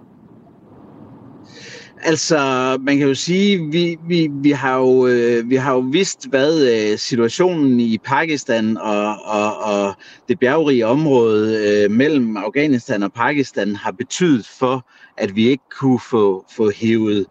[2.06, 2.38] Altså,
[2.80, 6.68] man kan jo sige, vi, vi, vi, har, jo, øh, vi har jo vidst, hvad
[6.68, 9.94] øh, situationen i Pakistan og, og, og
[10.28, 14.86] det bjergrige område øh, mellem Afghanistan og Pakistan har betydet for,
[15.16, 17.26] at vi ikke kunne få, få hævet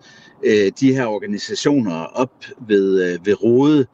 [0.46, 2.34] øh, de her organisationer op
[2.68, 3.80] ved, øh, ved rode.
[3.80, 3.86] Øh,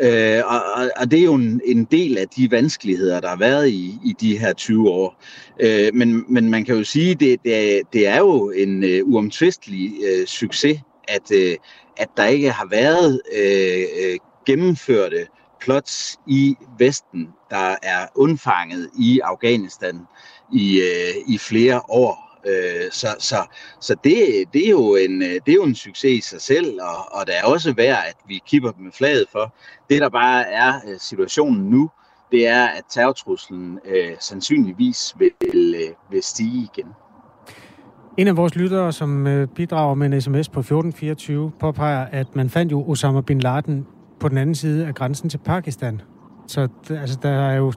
[0.00, 0.62] Øh, og,
[0.96, 4.14] og det er jo en, en del af de vanskeligheder, der har været i, i
[4.20, 5.22] de her 20 år.
[5.60, 8.84] Øh, men, men man kan jo sige, at det, det, er, det er jo en
[8.84, 11.56] øh, uomtvistelig øh, succes, at, øh,
[11.96, 15.26] at der ikke har været øh, øh gennemførte
[15.60, 20.00] plots i Vesten, der er undfanget i Afghanistan
[20.52, 22.29] i, øh, i flere år.
[22.46, 23.36] Øh, så så,
[23.80, 26.78] så det, det, er jo en, øh, det er jo en succes i sig selv,
[26.82, 29.54] og, og det er også værd, at vi kipper med flaget for.
[29.90, 31.90] Det, der bare er øh, situationen nu,
[32.32, 36.86] det er, at terrortruslen øh, sandsynligvis vil, øh, vil stige igen.
[38.16, 42.50] En af vores lyttere, som øh, bidrager med en sms på 1424, påpeger, at man
[42.50, 43.86] fandt jo Osama Bin Laden
[44.20, 46.00] på den anden side af grænsen til Pakistan.
[46.46, 47.72] Så altså, der er jo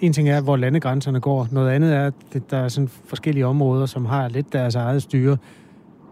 [0.00, 1.48] en ting er, hvor landegrænserne går.
[1.50, 5.36] Noget andet er, at der er sådan forskellige områder, som har lidt deres eget styre.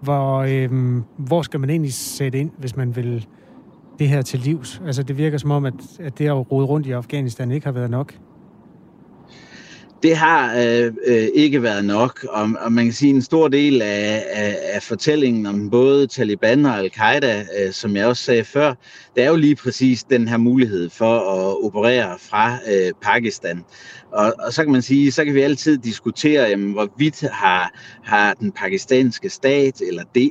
[0.01, 3.26] Hvor, øhm, hvor skal man egentlig sætte ind, hvis man vil
[3.99, 4.82] det her til livs?
[4.87, 7.72] Altså, det virker som om, at, at det at rode rundt i Afghanistan ikke har
[7.72, 8.14] været nok
[10.07, 13.82] det har øh, øh, ikke været nok, og, og man kan sige, en stor del
[13.82, 18.74] af, af, af fortællingen om både Taliban og Al-Qaida, øh, som jeg også sagde før,
[19.16, 23.64] det er jo lige præcis den her mulighed for at operere fra øh, Pakistan.
[24.12, 27.72] Og, og så kan man sige, så kan vi altid diskutere, jamen, hvorvidt har,
[28.04, 30.30] har den pakistanske stat, eller de,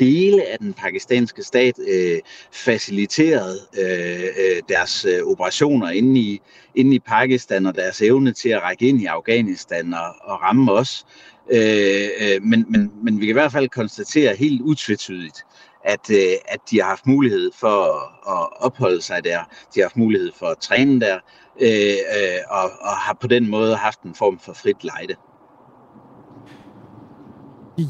[0.00, 2.18] dele af den pakistanske stat, øh,
[2.52, 6.40] faciliteret øh, øh, deres øh, operationer inde i,
[6.76, 10.72] inde i Pakistan, og deres evne til at række ind i Afghanistan og, og ramme
[10.72, 11.06] os.
[11.52, 15.44] Øh, øh, men, men, men vi kan i hvert fald konstatere helt utvetydigt,
[15.84, 19.38] at, øh, at de har haft mulighed for at, at opholde sig der,
[19.74, 21.18] de har haft mulighed for at træne der,
[21.60, 25.14] øh, øh, og, og har på den måde haft en form for frit lejde.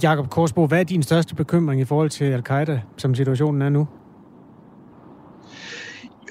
[0.02, 3.88] Jakob Korsbo, hvad er din største bekymring i forhold til al-Qaida, som situationen er nu?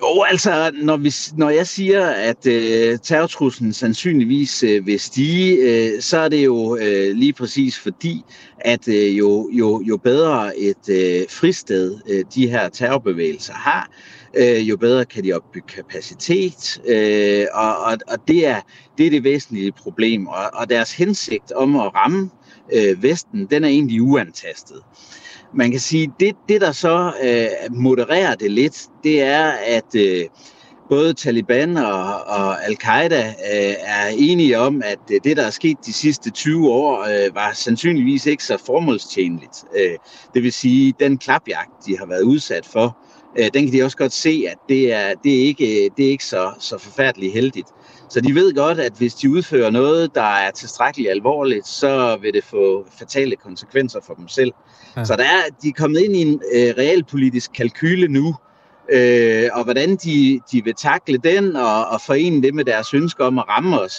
[0.01, 6.01] Jo, altså, når, vi, når jeg siger, at øh, terrortruslen sandsynligvis øh, vil stige, øh,
[6.01, 8.23] så er det jo øh, lige præcis fordi,
[8.59, 13.89] at øh, jo, jo, jo bedre et øh, fristed øh, de her terrorbevægelser har,
[14.33, 18.61] øh, jo bedre kan de opbygge kapacitet, øh, og, og, og det, er,
[18.97, 20.27] det er det væsentlige problem.
[20.27, 22.29] Og, og deres hensigt om at ramme
[22.73, 24.81] øh, Vesten, den er egentlig uantastet.
[25.55, 30.25] Man kan sige, det, det der så øh, modererer det lidt, det er, at øh,
[30.89, 35.77] både Taliban og, og Al-Qaida øh, er enige om, at øh, det, der er sket
[35.85, 39.63] de sidste 20 år, øh, var sandsynligvis ikke så formålstjenligt.
[39.75, 39.97] Øh,
[40.33, 42.97] det vil sige, den klapjagt, de har været udsat for,
[43.39, 46.09] øh, den kan de også godt se, at det er, det er ikke, det er
[46.09, 47.67] ikke så, så forfærdeligt heldigt.
[48.09, 52.33] Så de ved godt, at hvis de udfører noget, der er tilstrækkeligt alvorligt, så vil
[52.33, 54.51] det få fatale konsekvenser for dem selv.
[54.97, 55.05] Ja.
[55.05, 58.35] Så der er, de er kommet ind i en øh, realpolitisk kalkyle nu,
[58.91, 63.23] øh, og hvordan de, de vil takle den og, og forene det med deres ønske
[63.23, 63.95] om at ramme os,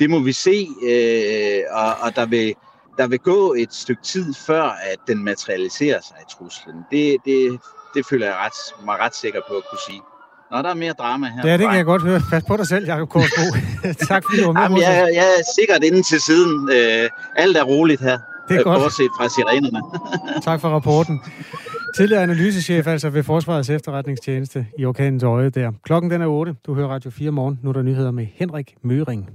[0.00, 2.54] det må vi se, øh, og, og der vil
[2.98, 6.76] der vil gå et stykke tid før, at den materialiserer sig i truslen.
[6.90, 7.60] Det, det,
[7.94, 10.00] det føler jeg ret, mig ret sikker på at kunne sige.
[10.50, 11.48] Nå, der er mere drama her.
[11.48, 12.20] Ja, det kan jeg godt høre.
[12.30, 13.44] Pas på dig selv, Jacob Korsbo.
[14.08, 14.62] tak fordi du var med.
[14.62, 16.70] Jamen, jeg, jeg er sikkert inde til siden.
[16.72, 18.18] Øh, alt er roligt her.
[18.50, 18.80] Det er godt.
[18.80, 19.80] Bortset fra sirenerne.
[20.48, 21.20] tak for rapporten.
[21.96, 25.72] Tidligere analysechef altså ved Forsvarets efterretningstjeneste i orkanens øje der.
[25.84, 26.54] Klokken den er 8.
[26.66, 27.58] Du hører Radio 4 morgen.
[27.62, 29.30] Nu er der nyheder med Henrik Møring.